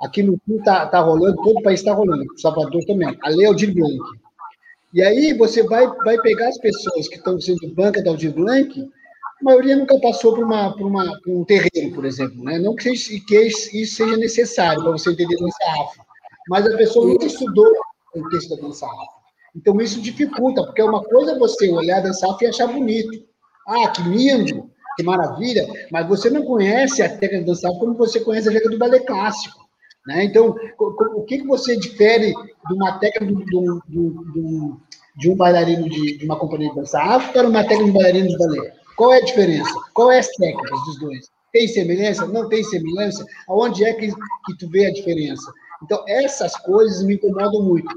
[0.00, 3.46] aqui no Sul está tá rolando, todo o país está rolando, Salvador também, a lei
[3.46, 3.98] Aldir Blanc.
[4.94, 8.90] E aí você vai, vai pegar as pessoas que estão sendo banca da Aldir Blanc,
[9.40, 12.58] a maioria nunca passou por, uma, por, uma, por um terreno, por exemplo, né?
[12.58, 16.02] não que, seja, que isso seja necessário para você entender dança afro,
[16.48, 17.70] mas a pessoa nunca estudou
[18.16, 19.18] o texto da dança afro.
[19.54, 23.24] Então isso dificulta, porque é uma coisa você olhar a dança afro e achar bonito,
[23.66, 28.20] ah, que lindo, que maravilha, mas você não conhece a técnica de dançar como você
[28.20, 29.67] conhece a técnica do balé clássico.
[30.08, 30.24] Né?
[30.24, 34.80] Então, o que, você difere de uma técnica do, do, do,
[35.18, 37.92] de um bailarino de, de, uma companhia de dança afro para uma técnica de um
[37.92, 38.72] bailarino de balé?
[38.96, 39.70] Qual é a diferença?
[39.92, 41.30] Qual é as técnicas dos dois?
[41.52, 42.24] Tem semelhança?
[42.24, 43.22] Não tem semelhança?
[43.50, 45.52] Aonde é que, que tu vê a diferença?
[45.82, 47.94] Então, essas coisas me incomodam muito.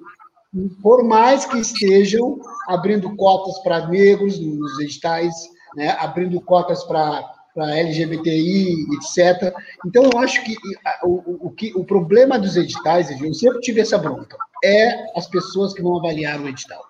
[0.83, 5.33] Por mais que estejam abrindo cotas para negros nos editais,
[5.77, 7.23] né, abrindo cotas para
[7.57, 9.53] LGBTI, etc.
[9.85, 10.55] Então, eu acho que
[11.03, 15.73] o, o, que o problema dos editais, eu sempre tive essa bronca, é as pessoas
[15.73, 16.83] que vão avaliar o edital.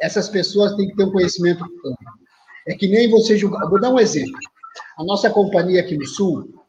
[0.00, 1.96] Essas pessoas têm que ter um conhecimento amplo.
[2.68, 3.68] É que nem você julgar.
[3.68, 4.38] Vou dar um exemplo.
[4.98, 6.62] A nossa companhia aqui no Sul,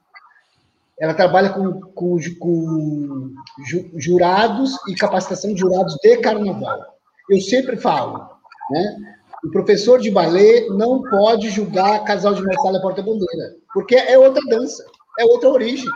[1.00, 3.34] ela trabalha com, com, com
[3.96, 6.98] jurados e capacitação de jurados de carnaval.
[7.30, 8.30] Eu sempre falo,
[8.72, 9.17] né?
[9.44, 14.84] O professor de balé não pode julgar casal de Marcela porta-bandeira, porque é outra dança,
[15.20, 15.90] é outra origem.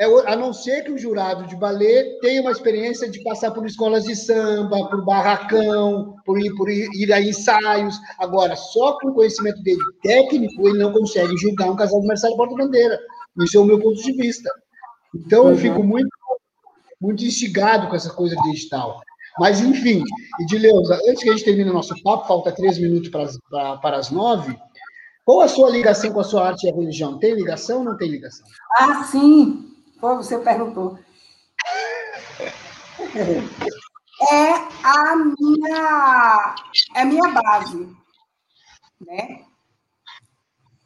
[0.00, 3.66] É, a não ser que o jurado de balé tenha uma experiência de passar por
[3.66, 8.00] escolas de samba, por barracão, por ir, por ir a ensaios.
[8.18, 12.38] Agora, só com o conhecimento dele técnico, ele não consegue julgar um casal de Marcelo
[12.38, 12.98] porta-bandeira.
[13.42, 14.50] Isso é o meu ponto de vista.
[15.14, 16.08] Então, eu fico muito,
[16.98, 19.02] muito instigado com essa coisa digital.
[19.40, 20.04] Mas, enfim,
[20.38, 23.96] Edileuza, antes que a gente termine o nosso papo, falta três minutos para, para, para
[23.96, 24.54] as nove.
[25.24, 27.18] Qual a sua ligação com a sua arte e a religião?
[27.18, 28.46] Tem ligação ou não tem ligação?
[28.78, 29.74] Ah, sim.
[29.98, 30.98] Pô, você perguntou.
[34.30, 34.52] É
[34.84, 36.54] a minha,
[36.94, 37.88] é a minha base,
[39.00, 39.40] né?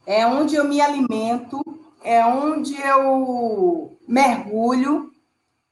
[0.07, 1.59] É onde eu me alimento,
[2.01, 5.11] é onde eu mergulho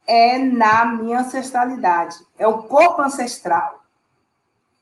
[0.06, 3.84] é na minha ancestralidade, é o corpo ancestral.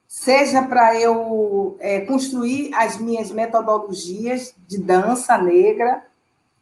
[0.07, 6.05] Seja para eu é, construir as minhas metodologias de dança negra,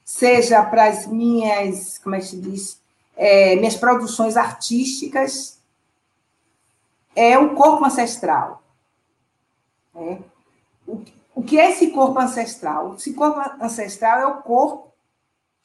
[0.03, 2.79] seja para as minhas, como é que se diz,
[3.15, 5.59] é, minhas produções artísticas,
[7.15, 8.61] é o corpo ancestral.
[9.95, 10.19] É.
[10.87, 11.01] O,
[11.33, 12.95] o que é esse corpo ancestral?
[12.95, 14.93] Esse corpo ancestral é o corpo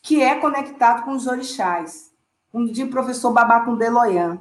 [0.01, 2.14] que é conectado com os orixás
[2.55, 4.39] um dia o professor Babacundê Loyan.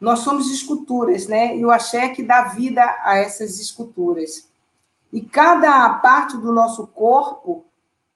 [0.00, 1.56] Nós somos esculturas, né?
[1.56, 4.48] E o axé que dá vida a essas esculturas.
[5.12, 7.64] E cada parte do nosso corpo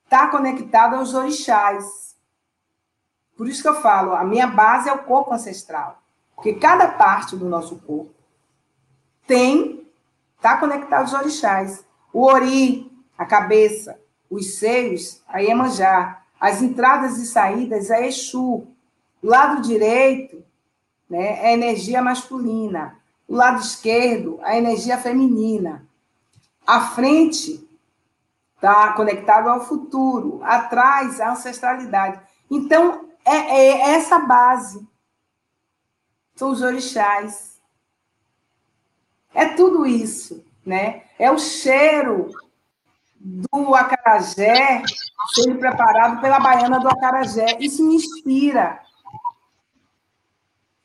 [0.04, 2.16] está conectada aos orixás.
[3.36, 6.02] Por isso que eu falo, a minha base é o corpo ancestral.
[6.34, 8.12] Porque cada parte do nosso corpo
[9.24, 9.86] tem,
[10.36, 11.84] está conectado aos orixás.
[12.12, 16.22] O ori, a cabeça, os seios, a Iemanjá.
[16.40, 18.66] As entradas e saídas, a Exu.
[19.22, 20.44] O lado direito
[21.08, 22.96] né, é a energia masculina.
[23.26, 25.86] O lado esquerdo, a energia feminina.
[26.66, 27.68] A frente
[28.54, 30.40] está conectado ao futuro.
[30.42, 32.20] Atrás, a ancestralidade.
[32.50, 34.86] Então, é, é essa base.
[36.34, 37.58] São os orixás.
[39.34, 41.02] É tudo isso, né?
[41.18, 42.30] É o cheiro
[43.20, 44.82] do acarajé
[45.34, 47.56] sendo preparado pela baiana do acarajé.
[47.60, 48.80] Isso me inspira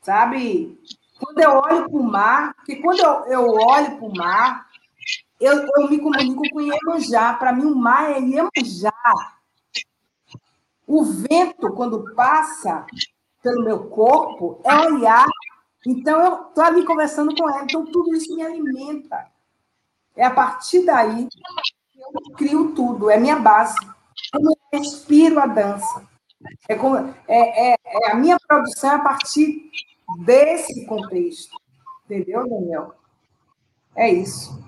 [0.04, 0.78] sabe?
[1.18, 4.66] Quando eu olho para o mar, porque quando eu, eu olho para o mar,
[5.40, 7.34] eu, eu me comunico com Iemanjá.
[7.34, 8.92] Para mim, o mar é Iemanjá.
[10.86, 12.86] O vento, quando passa
[13.42, 15.26] pelo meu corpo, é olhar.
[15.86, 17.64] Então, eu estou ali conversando com ela.
[17.64, 19.26] Então, tudo isso me alimenta.
[20.16, 23.10] É a partir daí que eu crio tudo.
[23.10, 23.76] É minha base.
[24.34, 26.06] Eu respiro a dança.
[26.68, 29.70] É, como, é, é, é a minha produção é a partir
[30.18, 31.56] desse contexto.
[32.04, 32.94] Entendeu, Daniel?
[33.96, 34.62] É isso.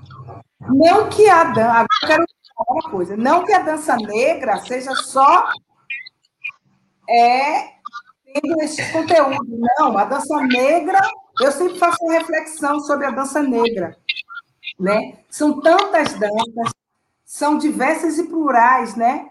[0.61, 1.69] Não que a Dan.
[1.69, 2.25] Agora eu quero
[2.69, 3.17] uma coisa.
[3.17, 5.51] Não que a dança negra seja só
[7.09, 7.73] é,
[8.25, 9.59] tendo esse conteúdo.
[9.79, 11.01] Não, a dança negra,
[11.41, 13.97] eu sempre faço uma reflexão sobre a dança negra.
[14.79, 15.19] Né?
[15.31, 16.73] São tantas danças,
[17.25, 19.31] são diversas e plurais, né?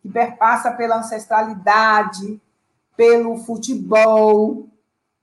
[0.00, 2.40] Que perpassa pela ancestralidade,
[2.96, 4.68] pelo futebol,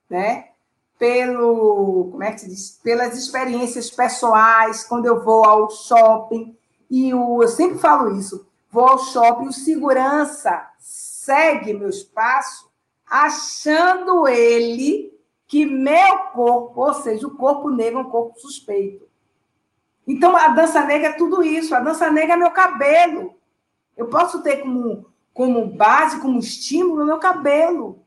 [0.10, 0.50] né?
[0.98, 2.80] Pelo, como é que se diz?
[2.84, 6.56] Pelas experiências pessoais, quando eu vou ao shopping,
[6.90, 12.70] e o, eu sempre falo isso, vou ao shopping, o segurança segue meu espaço,
[13.06, 15.14] achando ele
[15.48, 19.08] que meu corpo, ou seja, o corpo negro é um corpo suspeito.
[20.08, 21.74] Então, a dança negra é tudo isso.
[21.74, 23.36] A dança negra é meu cabelo.
[23.96, 28.03] Eu posso ter como, como base, como estímulo, meu cabelo.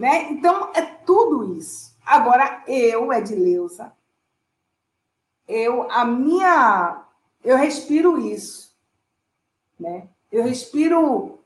[0.00, 0.32] Né?
[0.32, 1.94] Então, é tudo isso.
[2.06, 3.92] Agora, eu, Edileuza,
[5.46, 7.04] eu, a minha,
[7.44, 8.74] eu respiro isso.
[9.78, 10.08] Né?
[10.32, 11.42] Eu respiro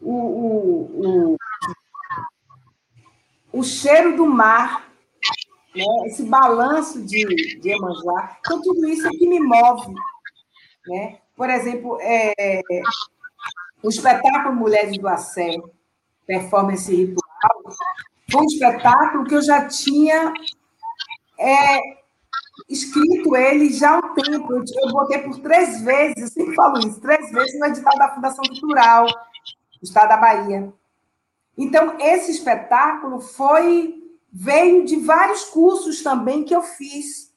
[0.00, 1.36] o, o, o,
[3.52, 4.90] o cheiro do mar
[5.72, 5.84] né?
[6.06, 8.36] esse balanço de, de Emanjá.
[8.40, 9.94] Então, tudo isso é que me move.
[10.88, 11.20] Né?
[11.36, 12.62] Por exemplo, é,
[13.80, 15.54] o espetáculo Mulheres do Assé,
[16.26, 17.14] performance
[18.30, 20.32] foi um espetáculo que eu já tinha
[21.38, 21.80] é,
[22.68, 24.52] escrito ele já há um tempo.
[24.52, 28.14] Eu, eu botei por três vezes, eu sempre falo isso, três vezes no edital da
[28.14, 30.72] Fundação Cultural do Estado da Bahia.
[31.56, 33.98] Então, esse espetáculo foi
[34.32, 37.30] veio de vários cursos também que eu fiz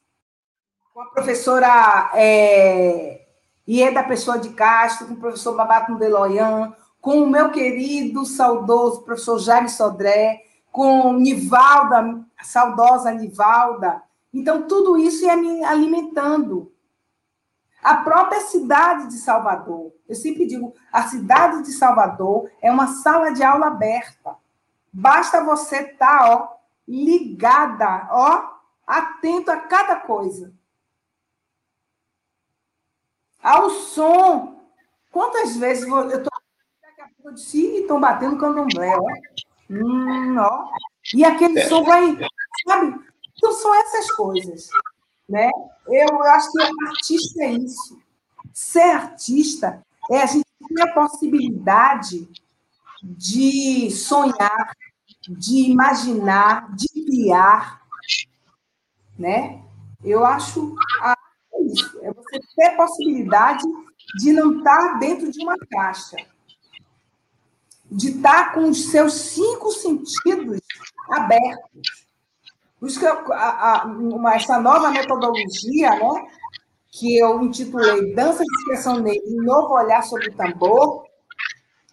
[0.94, 3.26] com a professora é,
[3.68, 6.74] Ieda Pessoa de Castro, com o professor Babato Deloyan,
[7.06, 10.42] com o meu querido, saudoso professor Jaime Sodré,
[10.72, 14.02] com Nivalda, saudosa Nivalda.
[14.34, 16.74] Então, tudo isso ia me alimentando.
[17.80, 23.30] A própria cidade de Salvador, eu sempre digo, a cidade de Salvador é uma sala
[23.30, 24.34] de aula aberta.
[24.92, 26.56] Basta você estar, tá, ó,
[26.88, 28.50] ligada, ó,
[28.84, 30.52] atento a cada coisa.
[33.40, 34.56] Ao som.
[35.12, 36.35] Quantas vezes eu pouco
[37.26, 39.02] eu disse, estão batendo candomblé, ó.
[39.68, 40.70] Hum, ó.
[41.12, 42.16] E aquele som vai,
[42.66, 43.00] sabe?
[43.36, 44.68] Então são essas coisas,
[45.28, 45.50] né?
[45.88, 48.00] Eu acho que artista é isso.
[48.52, 52.28] Ser artista é a gente ter a possibilidade
[53.02, 54.72] de sonhar,
[55.28, 57.82] de imaginar, de criar,
[59.18, 59.62] né?
[60.04, 61.16] Eu acho a,
[61.54, 63.64] é isso, é você ter possibilidade
[64.18, 66.16] de não estar dentro de uma caixa,
[67.90, 70.60] de estar com os seus cinco sentidos
[71.10, 72.06] abertos.
[72.78, 73.06] Por isso que
[74.34, 76.26] essa nova metodologia, né,
[76.90, 81.06] que eu intitulei Dança de Expressão Negra, um novo olhar sobre o tambor,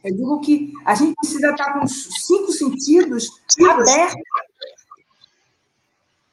[0.03, 3.29] eu digo que a gente precisa estar com os cinco sentidos
[3.69, 4.21] abertos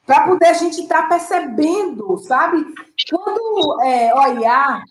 [0.05, 2.65] para poder a gente estar percebendo, sabe?
[3.09, 4.83] Quando é, olhar,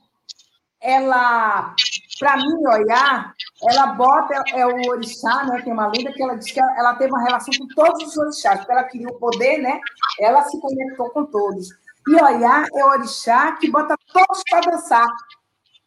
[0.80, 1.74] ela,
[2.18, 3.34] para mim, olhar,
[3.68, 5.60] ela bota, é o orixá, né?
[5.62, 8.58] Tem uma lenda que ela diz que ela teve uma relação com todos os orixás,
[8.58, 9.80] porque ela queria o poder, né?
[10.18, 11.68] Ela se conectou com todos.
[12.08, 15.06] E olhar é o orixá que bota todos para dançar.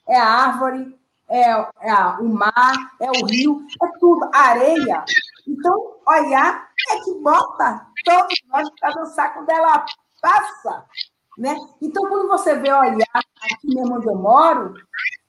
[0.07, 0.95] É a árvore,
[1.29, 5.03] é, é o mar, é o rio, é tudo, areia.
[5.47, 9.83] Então, olhar é que bota todos nós para dançar quando ela
[10.21, 10.85] passa.
[11.37, 11.55] Né?
[11.81, 14.75] Então, quando você vê olhar aqui mesmo onde eu moro,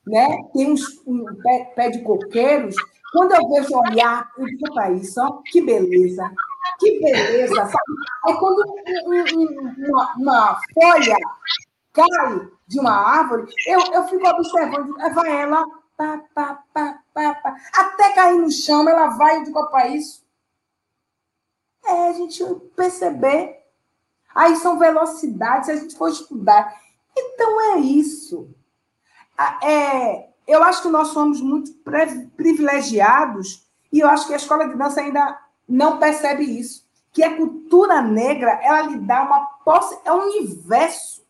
[0.07, 0.38] né?
[0.52, 2.74] tem uns um pé, pé de coqueiros,
[3.12, 6.30] quando eu vejo olhar, eu digo para isso, ó, que beleza,
[6.80, 7.94] que beleza, sabe?
[8.28, 8.64] É quando
[9.07, 11.16] um, um, uma, uma, folha
[11.92, 15.64] cai de uma árvore, eu, eu fico observando, vai ela
[15.96, 17.57] pá, pá, pá, pá, pá.
[17.76, 20.24] Até cair no chão, ela vai de copa isso.
[21.86, 22.42] É, a gente
[22.74, 23.62] perceber.
[24.34, 26.74] Aí são velocidades, se a gente for estudar.
[27.16, 28.48] Então é isso.
[29.62, 31.72] É, eu acho que nós somos muito
[32.37, 36.85] privilegiados e eu acho que a escola de dança ainda não percebe isso.
[37.12, 41.24] Que a cultura negra, ela lhe dá uma posse, é um universo.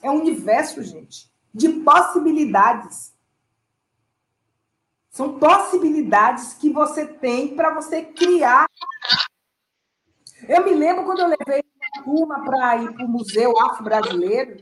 [0.00, 3.12] É um universo, gente, de possibilidades.
[5.10, 8.66] São possibilidades que você tem para você criar.
[10.48, 11.62] Eu me lembro quando eu levei
[11.96, 14.60] uma turma para ir para o Museu Afro-Brasileiro,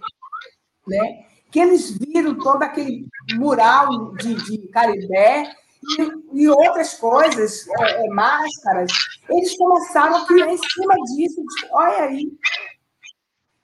[0.86, 1.29] né?
[1.50, 5.50] Que eles viram todo aquele mural de, de Caribé
[5.98, 8.92] e, e outras coisas, é, é, máscaras.
[9.28, 11.42] Eles começaram a criar em cima disso.
[11.72, 12.30] Olha aí.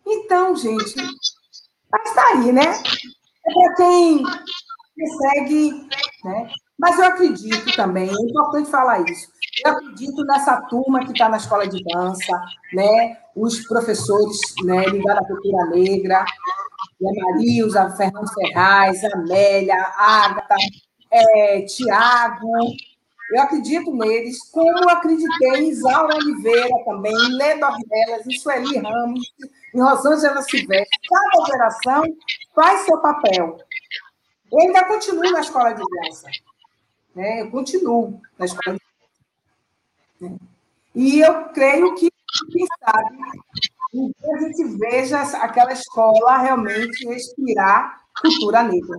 [0.07, 0.95] Então, gente,
[1.91, 2.63] Mas está aí, né?
[2.63, 4.23] É para quem
[4.99, 5.89] consegue,
[6.25, 6.51] né?
[6.79, 9.29] Mas eu acredito também, é importante falar isso.
[9.65, 12.41] Eu acredito nessa turma que está na escola de dança,
[12.75, 13.19] né?
[13.35, 16.25] Os professores né, ligados à cultura negra,
[17.03, 20.57] a Marilza, a Fernando Ferraz, a Amélia, a Agatha,
[21.11, 22.53] é, Tiago.
[23.33, 29.35] Eu acredito neles, como acreditei em Isaura Oliveira também, em Leda Ornelas, em Sueli Ramos,
[29.75, 31.01] em Rosângela Silvestre.
[31.09, 32.05] Cada geração
[32.55, 33.59] faz seu papel.
[34.53, 36.29] Eu ainda continuo na escola de dança.
[37.17, 37.43] Né?
[37.43, 38.85] Eu continuo na escola de
[40.21, 40.35] dança.
[40.35, 40.39] Né?
[40.95, 42.11] E eu creio que,
[42.53, 43.19] quem sabe,
[43.95, 48.99] a gente veja aquela escola realmente respirar cultura negra.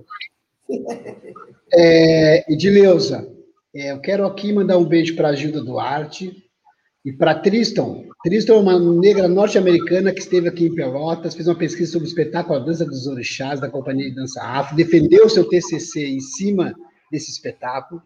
[1.74, 3.28] É, Edileuza,
[3.76, 6.44] é, eu quero aqui mandar um beijo para a Gilda Duarte
[7.06, 8.04] e para Tristan.
[8.24, 12.10] Tristan é uma negra norte-americana que esteve aqui em Pelotas, fez uma pesquisa sobre o
[12.10, 16.74] espetáculo A Dança dos Orixás, da Companhia de Dança Afro, defendeu seu TCC em cima
[17.12, 18.02] desse espetáculo.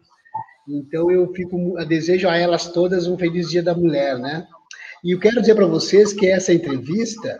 [0.68, 4.46] Então, eu fico, eu desejo a elas todas um feliz Dia da Mulher, né?
[5.04, 7.36] E eu quero dizer para vocês que essa entrevista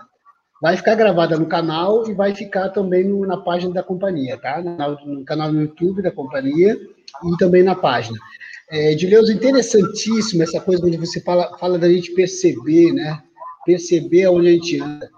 [0.60, 4.60] vai ficar gravada no canal e vai ficar também no, na página da companhia, tá?
[4.60, 8.18] No, no, canal no YouTube da companhia e também na página.
[8.70, 13.22] É, Edileuza, interessantíssimo essa coisa onde você fala, fala da gente perceber, né?
[13.64, 15.10] Perceber onde a gente anda.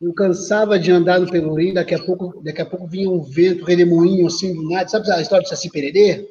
[0.00, 3.64] Eu cansava de andar no Pelourinho, daqui a pouco, daqui a pouco vinha um vento,
[3.64, 4.88] redemoinho, assim, do nada.
[4.88, 6.28] Sabe a história de Saci Pererê?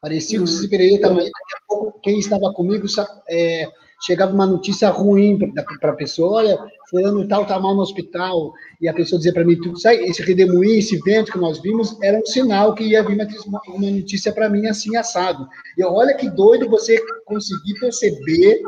[0.00, 2.86] Parecia que o Saci Pererê estava aí, daqui a pouco quem estava comigo
[3.28, 3.68] é,
[4.00, 5.38] chegava uma notícia ruim
[5.80, 9.44] para a pessoa, olha, fulano tal está mal no hospital, e a pessoa dizia para
[9.44, 13.02] mim, tudo sai, esse redemoinho, esse vento que nós vimos, era um sinal que ia
[13.02, 13.14] vir
[13.46, 15.46] uma, uma notícia para mim assim, assado.
[15.76, 18.60] E olha que doido você conseguir perceber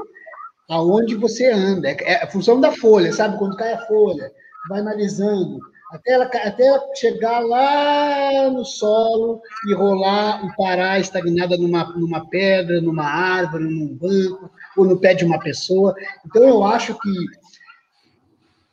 [0.68, 4.30] aonde você anda, é, é a função da folha, sabe, quando cai a folha,
[4.68, 5.58] vai analisando,
[5.92, 12.28] até ela, até ela chegar lá no solo e rolar e parar estagnada numa, numa
[12.30, 15.94] pedra, numa árvore, num banco, ou no pé de uma pessoa.
[16.26, 17.10] Então, eu acho que.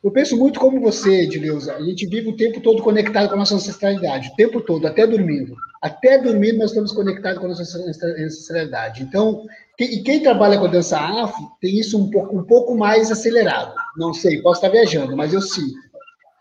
[0.02, 1.74] Eu penso muito como você, Edileuza.
[1.74, 5.06] A gente vive o tempo todo conectado com a nossa ancestralidade, o tempo todo, até
[5.06, 5.54] dormindo.
[5.82, 9.02] Até dormindo, nós estamos conectados com a nossa ancestralidade.
[9.02, 9.46] Então,
[9.78, 13.74] e quem trabalha com a dança afro tem isso um pouco, um pouco mais acelerado.
[13.96, 15.78] Não sei, posso estar viajando, mas eu sinto.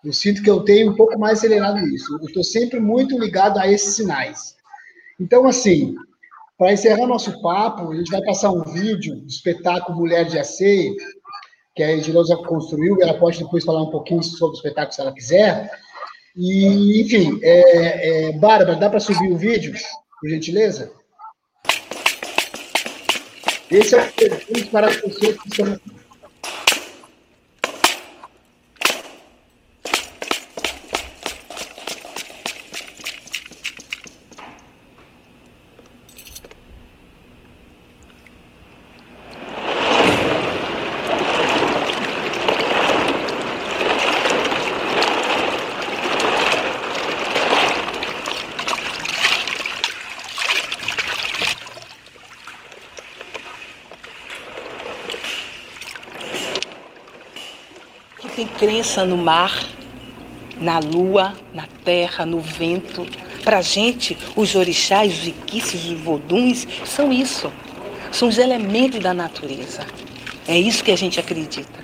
[0.04, 2.18] Eu sinto que eu tenho um pouco mais acelerado isso.
[2.18, 4.56] Eu estou sempre muito ligado a esses sinais.
[5.20, 5.96] Então, assim,
[6.60, 10.92] para encerrar nosso papo, a gente vai passar um vídeo do espetáculo Mulher de Aceia,
[11.74, 15.14] que a Edilosa construiu, ela pode depois falar um pouquinho sobre o espetáculo se ela
[15.14, 15.72] quiser.
[16.36, 19.74] E, enfim, é, é, Bárbara, dá para subir o vídeo,
[20.20, 20.92] por gentileza?
[23.72, 25.80] Esse é o para as pessoas que estão
[58.60, 59.58] crença no mar,
[60.60, 63.08] na lua, na terra, no vento.
[63.42, 67.50] Para a gente, os orixás, os iquices, os voduns são isso.
[68.12, 69.88] São os elementos da natureza.
[70.46, 71.79] É isso que a gente acredita.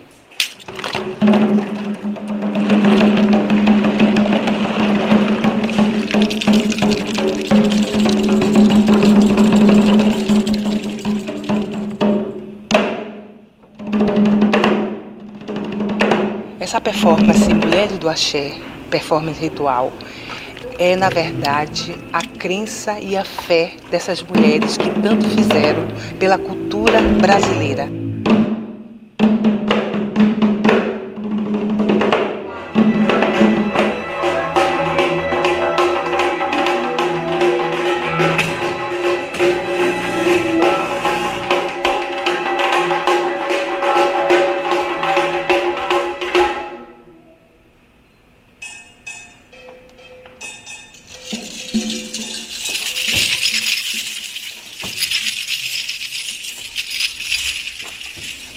[18.06, 18.54] Do Axé,
[18.92, 19.92] performance ritual,
[20.78, 25.88] é, na verdade, a crença e a fé dessas mulheres que tanto fizeram
[26.20, 28.05] pela cultura brasileira.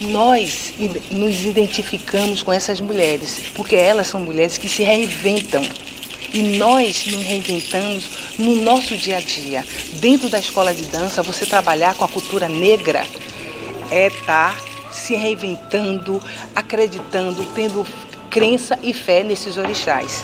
[0.00, 0.74] Nós
[1.10, 5.66] nos identificamos com essas mulheres, porque elas são mulheres que se reinventam.
[6.32, 8.04] E nós nos reinventamos
[8.38, 9.64] no nosso dia a dia.
[9.94, 13.06] Dentro da escola de dança, você trabalhar com a cultura negra
[13.90, 16.22] é estar tá se reinventando,
[16.54, 17.86] acreditando, tendo
[18.28, 20.22] crença e fé nesses orixás.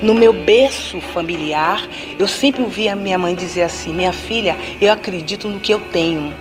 [0.00, 1.86] No meu berço familiar,
[2.18, 5.80] eu sempre ouvi a minha mãe dizer assim: minha filha, eu acredito no que eu
[5.92, 6.32] tenho.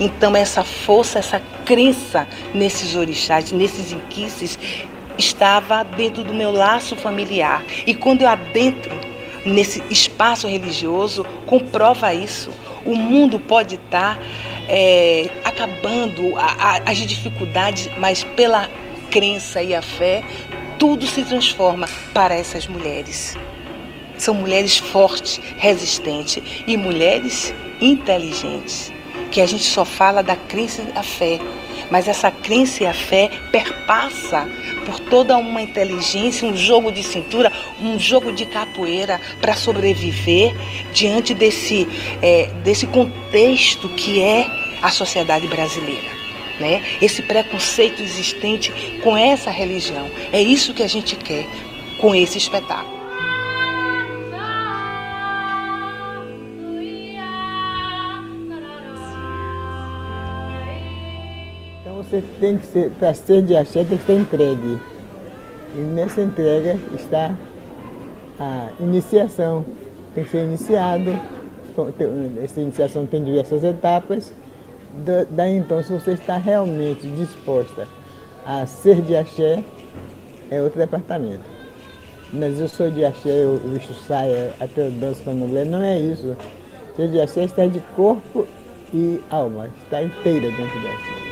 [0.00, 4.58] Então, essa força, essa crença nesses orixás, nesses inquices,
[5.16, 7.62] estava dentro do meu laço familiar.
[7.86, 8.90] E quando eu adentro
[9.44, 12.50] nesse espaço religioso, comprova isso.
[12.84, 14.18] O mundo pode estar
[14.68, 18.68] é, acabando a, a, as dificuldades, mas pela
[19.10, 20.24] crença e a fé,
[20.78, 23.36] tudo se transforma para essas mulheres.
[24.16, 28.92] São mulheres fortes, resistentes e mulheres inteligentes.
[29.30, 31.40] Que a gente só fala da crença e a fé,
[31.90, 34.48] mas essa crença e a fé perpassa
[34.86, 40.54] por toda uma inteligência, um jogo de cintura, um jogo de capoeira para sobreviver
[40.92, 41.88] diante desse,
[42.22, 44.46] é, desse contexto que é
[44.82, 46.23] a sociedade brasileira
[46.60, 46.82] né?
[47.00, 48.72] Esse preconceito existente
[49.02, 50.08] com essa religião.
[50.32, 51.46] É isso que a gente quer
[52.00, 52.94] com esse espetáculo.
[61.80, 64.78] Então você tem que ser, para ser de axé, tem que ser entregue.
[65.74, 67.34] E nessa entrega está
[68.38, 69.64] a iniciação.
[70.14, 71.18] Tem que ser iniciado.
[72.42, 74.32] Essa iniciação tem diversas etapas
[75.30, 77.88] daí então, se você está realmente disposta
[78.46, 79.64] a ser de axé,
[80.50, 81.44] é outro departamento.
[82.32, 85.82] Mas eu sou de axé, eu visto saia, até eu danço com a mulher, não
[85.82, 86.36] é isso.
[86.96, 88.46] Ser de axé está de corpo
[88.92, 91.24] e alma, está inteira dentro da axé.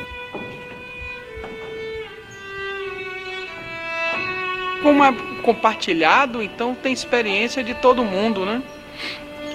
[4.81, 5.13] Como é
[5.43, 8.61] compartilhado, então tem experiência de todo mundo, né?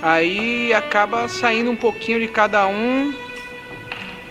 [0.00, 3.12] Aí acaba saindo um pouquinho de cada um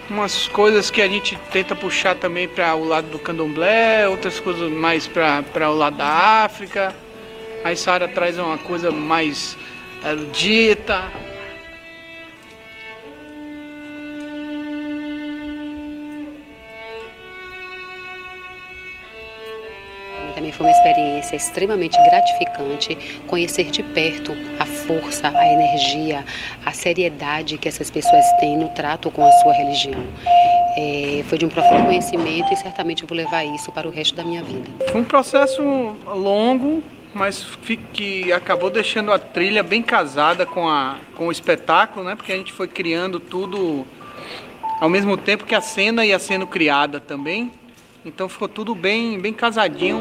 [0.10, 4.72] umas coisas que a gente tenta puxar também para o lado do candomblé, outras coisas
[4.72, 6.08] mais para o lado da
[6.44, 6.96] África.
[7.64, 9.58] Aí Sara traz uma coisa mais
[10.06, 11.04] erudita.
[20.48, 22.98] Também foi uma experiência extremamente gratificante
[23.28, 26.24] conhecer de perto a força, a energia,
[26.66, 30.02] a seriedade que essas pessoas têm no trato com a sua religião.
[30.78, 34.24] É, foi de um profundo conhecimento e certamente vou levar isso para o resto da
[34.24, 34.70] minha vida.
[34.90, 35.62] Foi um processo
[36.06, 36.82] longo,
[37.14, 37.46] mas
[37.92, 42.16] que acabou deixando a trilha bem casada com, a, com o espetáculo, né?
[42.16, 43.86] Porque a gente foi criando tudo
[44.80, 47.52] ao mesmo tempo que a cena ia sendo criada também.
[48.06, 50.00] Então ficou tudo bem, bem casadinho.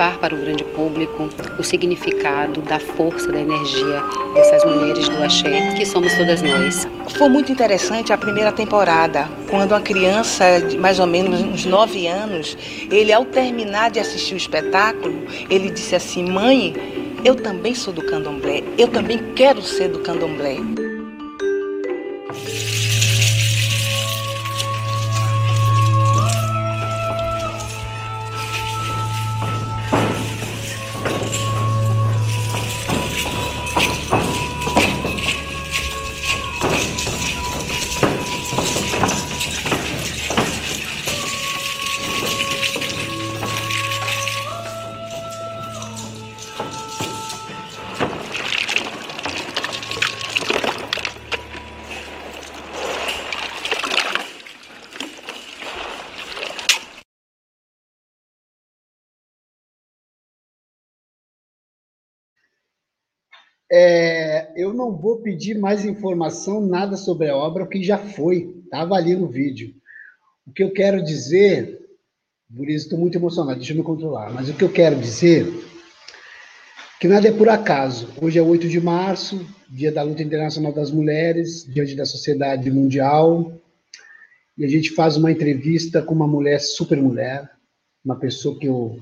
[0.00, 1.28] Levar para o grande público
[1.58, 4.02] o significado da força, da energia
[4.32, 6.88] dessas mulheres do axé, que somos todas nós.
[7.18, 12.06] Foi muito interessante a primeira temporada, quando uma criança de mais ou menos uns nove
[12.06, 12.56] anos,
[12.90, 16.74] ele ao terminar de assistir o espetáculo, ele disse assim, mãe,
[17.22, 20.56] eu também sou do candomblé, eu também quero ser do candomblé.
[64.60, 69.16] Eu não vou pedir mais informação, nada sobre a obra, porque já foi, estava ali
[69.16, 69.74] no vídeo.
[70.46, 71.80] O que eu quero dizer,
[72.54, 75.46] por isso estou muito emocionado, deixa eu me controlar, mas o que eu quero dizer
[77.00, 78.12] que nada é por acaso.
[78.20, 83.58] Hoje é 8 de março, dia da luta internacional das mulheres, diante da sociedade mundial,
[84.58, 87.50] e a gente faz uma entrevista com uma mulher super mulher,
[88.04, 89.00] uma pessoa que eu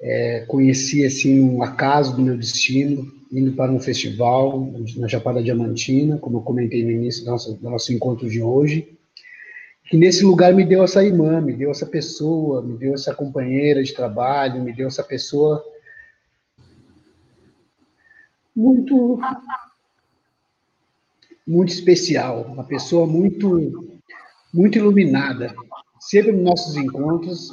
[0.00, 6.18] é, conheci assim um acaso do meu destino, indo para um festival na Chapada Diamantina,
[6.18, 8.98] como eu comentei no início do nosso, do nosso encontro de hoje,
[9.84, 13.82] que nesse lugar me deu essa irmã, me deu essa pessoa, me deu essa companheira
[13.82, 15.64] de trabalho, me deu essa pessoa
[18.54, 19.18] muito
[21.46, 23.98] muito especial, uma pessoa muito,
[24.52, 25.54] muito iluminada.
[25.98, 27.50] Sempre nos nossos encontros,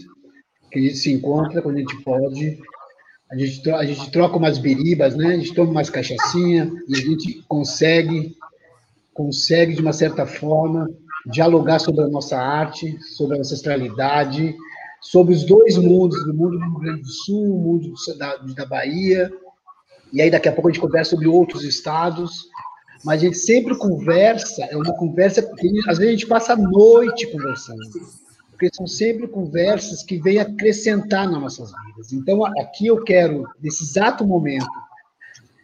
[0.70, 2.60] que a gente se encontra quando a gente pode,
[3.32, 5.28] a gente, a gente troca umas biribas, né?
[5.28, 8.36] A gente toma umas cachaçinha e a gente consegue,
[9.14, 10.90] consegue de uma certa forma
[11.26, 14.56] dialogar sobre a nossa arte, sobre a ancestralidade,
[15.02, 18.66] sobre os dois mundos, o mundo do Rio Grande do Sul, o mundo da, da
[18.66, 19.32] Bahia,
[20.14, 22.48] e aí daqui a pouco a gente conversa sobre outros estados,
[23.04, 26.58] mas a gente sempre conversa, é uma conversa que às vezes a gente passa a
[26.58, 27.80] noite conversando,
[28.56, 32.14] porque são sempre conversas que vêm acrescentar nas nossas vidas.
[32.14, 34.66] Então, aqui eu quero, nesse exato momento,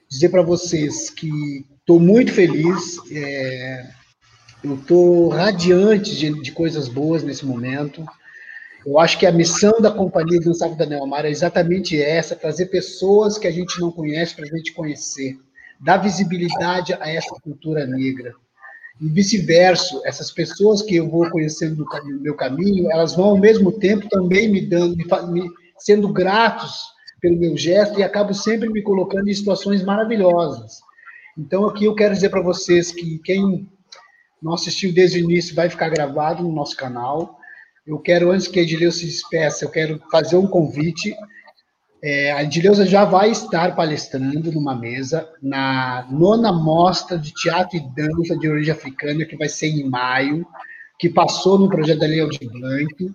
[0.10, 3.90] dizer para vocês que estou muito feliz, é,
[4.62, 8.06] eu estou radiante de, de, coisas boas nesse momento.
[8.86, 12.66] Eu acho que a missão da Companhia do Sábio da Neomar é exatamente essa: trazer
[12.66, 15.40] pessoas que a gente não conhece para a gente conhecer,
[15.80, 18.36] dar visibilidade a essa cultura negra.
[19.02, 23.72] E vice-versa, essas pessoas que eu vou conhecendo no, meu caminho, elas vão ao mesmo
[23.72, 25.50] tempo também me dando, me,
[25.80, 26.80] sendo gratos
[27.20, 30.82] pelo meu gesto e acabo sempre me colocando em situações maravilhosas.
[31.38, 33.68] Então, aqui eu quero dizer para vocês que quem
[34.42, 37.38] não assistiu desde o início, vai ficar gravado no nosso canal.
[37.86, 41.16] Eu quero, antes que a Edileuza se despeça, eu quero fazer um convite.
[42.04, 47.96] É, a Edileuza já vai estar palestrando numa mesa na nona mostra de teatro e
[47.96, 50.46] dança de origem africana, que vai ser em maio,
[50.98, 53.14] que passou no projeto da Lei Aldir Blanc.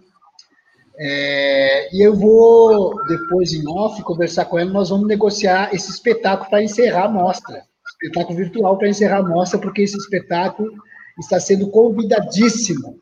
[0.99, 6.49] É, e eu vou, depois em off, conversar com ela, nós vamos negociar esse espetáculo
[6.49, 7.65] para encerrar a mostra.
[7.89, 10.73] Espetáculo virtual para encerrar a mostra, porque esse espetáculo
[11.19, 13.01] está sendo convidadíssimo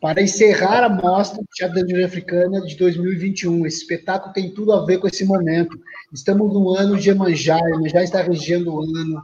[0.00, 3.66] para encerrar a mostra de Teatro da União Africana de 2021.
[3.66, 5.78] Esse espetáculo tem tudo a ver com esse momento.
[6.12, 9.22] Estamos no ano de Emanjá, Emanjá está regendo o ano.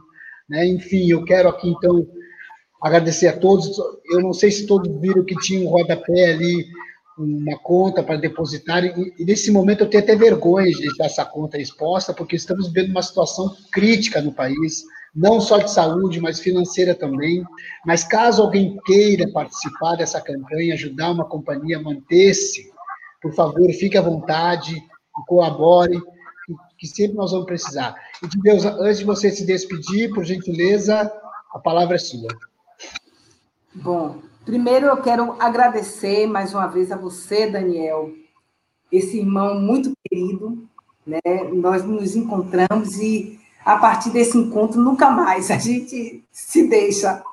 [0.49, 0.67] Né?
[0.67, 2.07] Enfim, eu quero aqui, então,
[2.81, 3.77] agradecer a todos.
[4.11, 6.65] Eu não sei se todos viram que tinha um rodapé ali,
[7.17, 11.23] uma conta para depositar, e, e nesse momento eu tenho até vergonha de deixar essa
[11.23, 14.83] conta exposta, porque estamos vivendo uma situação crítica no país,
[15.15, 17.43] não só de saúde, mas financeira também.
[17.85, 22.71] Mas caso alguém queira participar dessa campanha, ajudar uma companhia a manter-se,
[23.21, 24.81] por favor, fique à vontade
[25.27, 26.01] colabore,
[26.77, 27.95] que sempre nós vamos precisar.
[28.21, 31.11] E de Deus, antes de você se despedir, por gentileza,
[31.53, 32.27] a palavra é sua.
[33.73, 38.11] Bom, primeiro eu quero agradecer mais uma vez a você, Daniel,
[38.91, 40.67] esse irmão muito querido,
[41.05, 41.21] né?
[41.53, 47.23] Nós nos encontramos e a partir desse encontro, nunca mais a gente se deixa,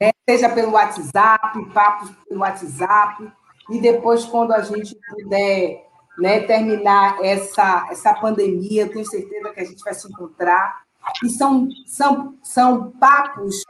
[0.00, 0.10] né?
[0.28, 3.30] seja pelo WhatsApp, papos pelo WhatsApp,
[3.70, 5.86] e depois, quando a gente puder
[6.18, 10.82] né, terminar essa, essa pandemia, eu tenho certeza que a gente vai se encontrar.
[11.24, 13.62] E são, são, são papos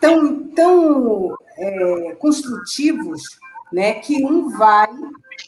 [0.00, 3.22] tão, tão é, construtivos
[3.72, 4.88] né, que um vai,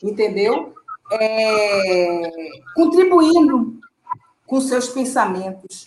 [0.03, 0.75] entendeu?
[1.11, 2.31] É,
[2.75, 3.79] contribuindo
[4.49, 5.85] com seus pensamentos.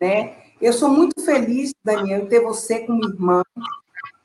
[0.00, 0.36] Né?
[0.60, 3.42] Eu sou muito feliz, Daniel, ter você como irmã.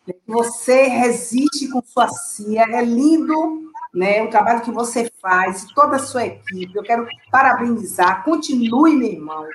[0.05, 0.13] Né?
[0.27, 5.99] Você resiste com sua cia, é lindo né, o trabalho que você faz, toda a
[5.99, 6.75] sua equipe.
[6.75, 8.23] Eu quero parabenizar.
[8.23, 9.47] Continue, meu irmão.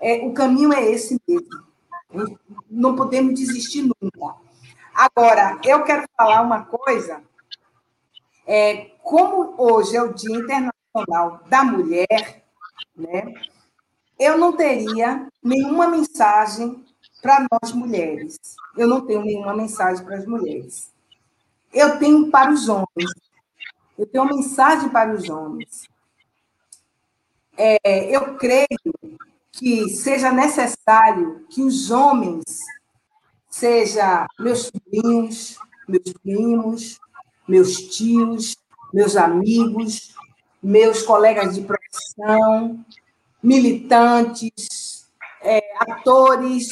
[0.00, 1.66] É, o caminho é esse mesmo.
[2.70, 4.36] Não podemos desistir nunca.
[4.94, 7.20] Agora, eu quero falar uma coisa.
[8.46, 12.47] É, como hoje é o Dia Internacional da Mulher,
[12.98, 13.32] né?
[14.18, 16.84] Eu não teria nenhuma mensagem
[17.22, 18.36] para nós mulheres.
[18.76, 20.92] Eu não tenho nenhuma mensagem para as mulheres.
[21.72, 23.10] Eu tenho para os homens.
[23.96, 25.88] Eu tenho uma mensagem para os homens.
[27.56, 28.66] É, eu creio
[29.52, 32.60] que seja necessário que os homens,
[33.50, 35.58] seja meus filhinhos,
[35.88, 37.00] meus primos,
[37.48, 38.56] meus tios,
[38.94, 40.14] meus amigos,
[40.62, 42.84] meus colegas de profissão,
[43.42, 45.08] militantes,
[45.42, 46.68] é, atores,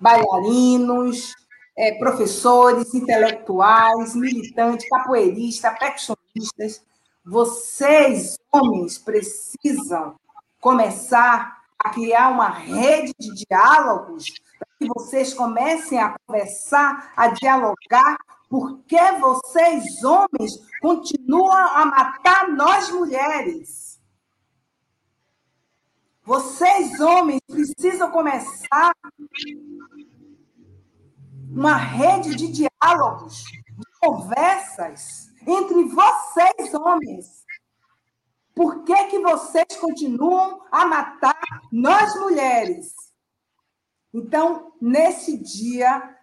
[0.00, 1.34] bailarinos,
[1.76, 6.82] é, professores, intelectuais, militantes, capoeiristas, percussionistas.
[7.24, 10.16] Vocês, homens, precisam
[10.60, 14.26] começar a criar uma rede de diálogos
[14.58, 18.16] para que vocês comecem a conversar, a dialogar
[18.48, 23.87] por que vocês, homens, continuam a matar nós mulheres?
[26.28, 28.94] Vocês, homens, precisam começar
[31.50, 37.46] uma rede de diálogos, de conversas entre vocês, homens.
[38.54, 41.40] Por que, que vocês continuam a matar
[41.72, 42.92] nós mulheres?
[44.12, 46.14] Então, nesse dia,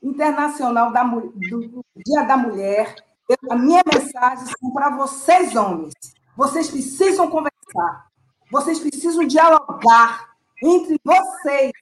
[0.00, 2.94] Internacional da, do Dia da Mulher,
[3.28, 5.92] eu, a minha mensagem é para vocês, homens.
[6.36, 8.09] Vocês precisam conversar.
[8.50, 10.30] Vocês precisam dialogar
[10.62, 11.72] entre vocês.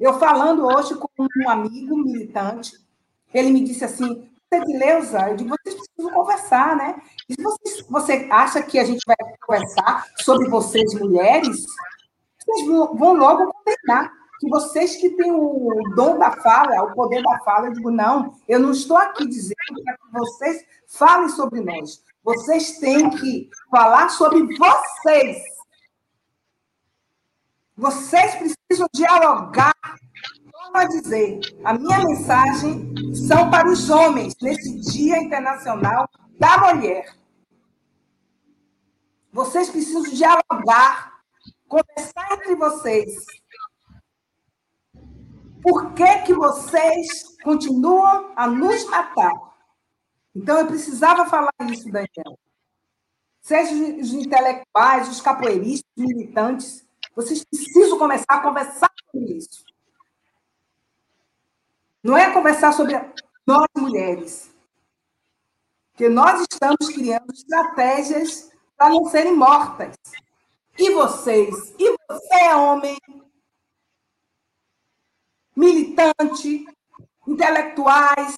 [0.00, 2.72] Eu falando hoje com um amigo militante,
[3.32, 7.00] ele me disse assim, Edileuza, eu digo, vocês precisam conversar, né?
[7.28, 9.16] E se vocês, você acha que a gente vai
[9.46, 11.64] conversar sobre vocês, mulheres,
[12.38, 14.12] vocês vão logo condenar.
[14.40, 18.34] Que vocês que têm o dom da fala, o poder da fala, eu digo, não,
[18.48, 19.54] eu não estou aqui dizendo
[19.84, 22.02] para que vocês falem sobre nós.
[22.22, 25.42] Vocês têm que falar sobre vocês.
[27.76, 29.72] Vocês precisam dialogar
[30.74, 36.08] a dizer, a minha mensagem são para os homens nesse Dia Internacional
[36.38, 37.14] da Mulher.
[39.32, 41.20] Vocês precisam dialogar,
[41.68, 43.24] conversar entre vocês.
[45.62, 49.51] Por que, que vocês continuam a nos matar?
[50.34, 52.38] Então, eu precisava falar isso, Daniel.
[53.40, 59.64] Seja os intelectuais, os capoeiristas, os militantes, vocês precisam começar a conversar sobre isso.
[62.02, 62.94] Não é conversar sobre
[63.46, 64.50] nós mulheres.
[65.90, 69.94] Porque nós estamos criando estratégias para não serem mortas.
[70.78, 71.74] E vocês?
[71.78, 72.96] E você, homem?
[75.54, 76.64] Militante,
[77.26, 78.36] intelectuais,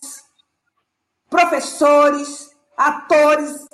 [1.29, 3.67] professores, atores,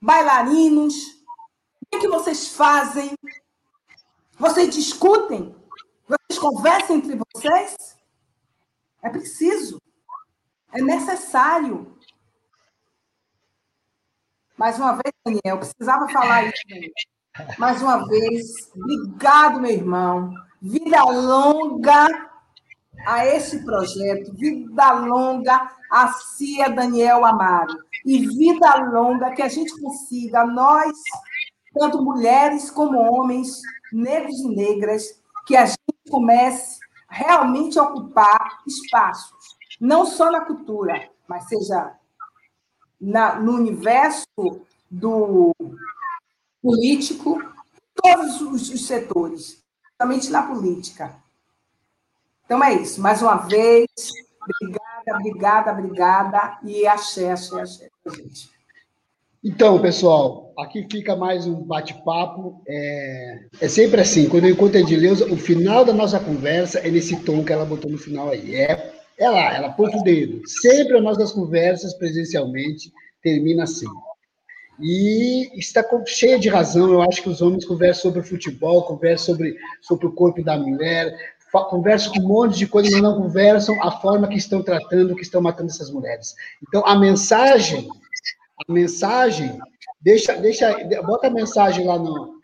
[0.00, 0.94] bailarinos.
[0.94, 3.12] O que, é que vocês fazem?
[4.38, 5.54] Vocês discutem?
[6.08, 7.96] Vocês conversam entre vocês?
[9.02, 9.80] É preciso.
[10.72, 11.96] É necessário.
[14.56, 16.62] Mais uma vez, Daniel, precisava falar isso.
[17.58, 20.32] Mais uma vez, obrigado, meu irmão.
[20.60, 22.31] Vida longa
[23.06, 24.32] a esse projeto.
[24.34, 27.74] Vida longa a Cia Daniel Amaro.
[28.04, 30.92] E vida longa que a gente consiga, nós,
[31.74, 33.60] tanto mulheres como homens,
[33.92, 35.78] negros e negras, que a gente
[36.10, 41.94] comece realmente ocupar espaços, não só na cultura, mas seja
[43.00, 44.26] na, no universo
[44.90, 45.54] do
[46.62, 47.42] político,
[47.94, 49.62] todos os, os setores,
[49.98, 51.22] principalmente na política.
[52.44, 53.00] Então é isso.
[53.00, 53.86] Mais uma vez,
[54.60, 58.50] obrigada, obrigada, obrigada e axé, axé, axé, gente.
[59.44, 62.62] Então, pessoal, aqui fica mais um bate-papo.
[62.66, 66.88] É, é, sempre assim, quando eu encontro a Edileuza, o final da nossa conversa é
[66.88, 68.54] nesse tom que ela botou no final aí.
[68.54, 70.46] É, é lá, ela põe o dedo.
[70.46, 73.88] Sempre as nossas conversas presencialmente termina assim.
[74.80, 79.56] E está cheia de razão, eu acho que os homens conversam sobre futebol, conversam sobre,
[79.80, 81.14] sobre o corpo da mulher,
[81.52, 85.22] conversam com um monte de coisa, mas não conversam a forma que estão tratando, que
[85.22, 86.34] estão matando essas mulheres.
[86.62, 87.88] Então, a mensagem
[88.68, 89.58] a mensagem,
[90.00, 90.72] deixa, deixa,
[91.02, 92.40] bota a mensagem lá no.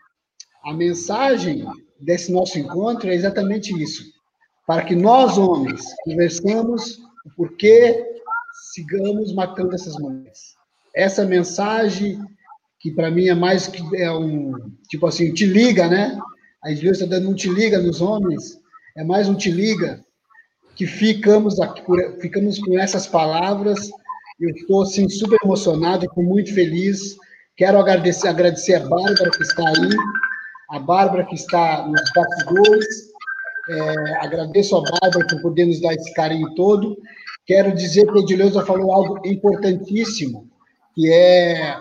[0.65, 1.65] A mensagem
[1.99, 4.03] desse nosso encontro é exatamente isso.
[4.67, 8.05] Para que nós, homens, conversamos o porquê
[8.73, 10.55] sigamos matando essas mulheres.
[10.93, 12.19] Essa mensagem,
[12.79, 14.53] que para mim é mais que é um,
[14.89, 16.19] tipo assim, te liga, né?
[16.63, 18.59] A igreja está dando um te liga nos homens,
[18.99, 20.03] é mais um te liga,
[20.75, 21.81] que ficamos, aqui,
[22.21, 23.89] ficamos com essas palavras
[24.39, 27.17] eu estou assim, super emocionado, estou muito feliz.
[27.57, 29.89] Quero agradecer, agradecer a Bárbara que está aí,
[30.69, 33.09] a Bárbara que está nos bastidores.
[33.69, 36.97] É, agradeço a Bárbara por poder nos dar esse carinho todo.
[37.45, 40.47] Quero dizer que a Edileuza falou algo importantíssimo,
[40.95, 41.77] que é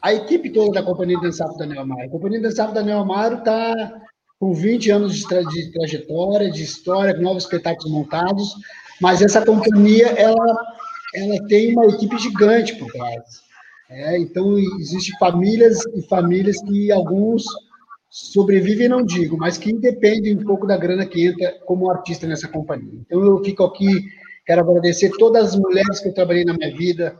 [0.00, 2.02] a equipe toda da Companhia de Dançado da Neomaro.
[2.02, 4.02] A Companhia de Dançado da Neomaro está
[4.42, 8.56] com 20 anos de, tra de, trajetória, de história, com novos espetáculos montados,
[9.00, 10.56] mas essa companhia, ela
[11.14, 13.22] ela tem uma equipe gigante por trás.
[13.88, 17.44] É, então, existem famílias e famílias que alguns
[18.10, 22.48] sobrevivem, não digo, mas que independem um pouco da grana que entra como artista nessa
[22.48, 22.98] companhia.
[23.06, 24.06] Então, eu fico aqui,
[24.44, 27.16] quero agradecer todas as mulheres que eu trabalhei na minha vida.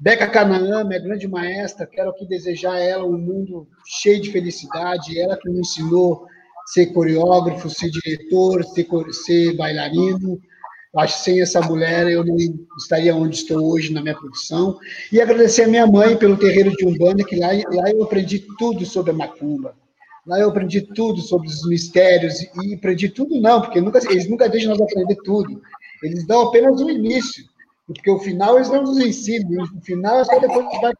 [0.00, 5.16] Beca Canaã, minha grande maestra, quero aqui desejar a ela um mundo cheio de felicidade,
[5.20, 6.26] ela que me ensinou
[6.66, 10.40] ser coreógrafo, ser diretor, ser, ser bailarino,
[10.96, 12.36] Acho que sem essa mulher eu não
[12.78, 14.78] estaria onde estou hoje na minha profissão.
[15.12, 18.86] E agradecer a minha mãe pelo terreiro de Umbanda, que lá, lá eu aprendi tudo
[18.86, 19.74] sobre a macumba.
[20.26, 24.48] Lá eu aprendi tudo sobre os mistérios, e aprendi tudo não, porque nunca, eles nunca
[24.48, 25.60] deixam nós aprender tudo.
[26.02, 27.44] Eles dão apenas o início,
[27.86, 30.92] porque o final eles não nos ensinam, o final é só depois que vai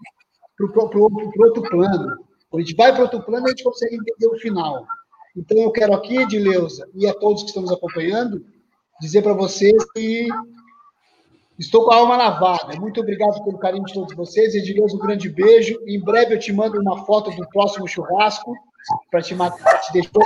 [0.59, 2.17] para o outro plano.
[2.51, 4.87] Quando a gente vai para outro plano, a gente consegue entender o final.
[5.37, 8.45] Então, eu quero aqui, Edileuza, e a todos que estamos acompanhando,
[9.01, 10.29] dizer para vocês que
[11.59, 12.79] estou com a alma lavada.
[12.81, 14.55] Muito obrigado pelo carinho de todos vocês.
[14.55, 15.79] Edileuza, um grande beijo.
[15.87, 18.55] Em breve eu te mando uma foto do próximo churrasco
[19.11, 20.11] para te, matar, te deixar.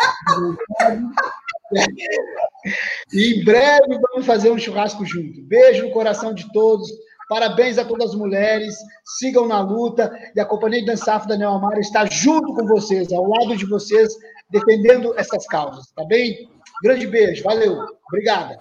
[3.13, 5.41] E em breve vamos fazer um churrasco junto.
[5.43, 6.91] Beijo no coração de todos.
[7.29, 8.75] Parabéns a todas as mulheres.
[9.19, 10.13] Sigam na luta.
[10.35, 14.13] E a Companhia de Dançafo da Neomar está junto com vocês, ao lado de vocês,
[14.51, 15.91] defendendo essas causas.
[15.93, 16.49] Tá bem?
[16.83, 17.43] Grande beijo.
[17.45, 17.87] Valeu.
[18.09, 18.61] Obrigada.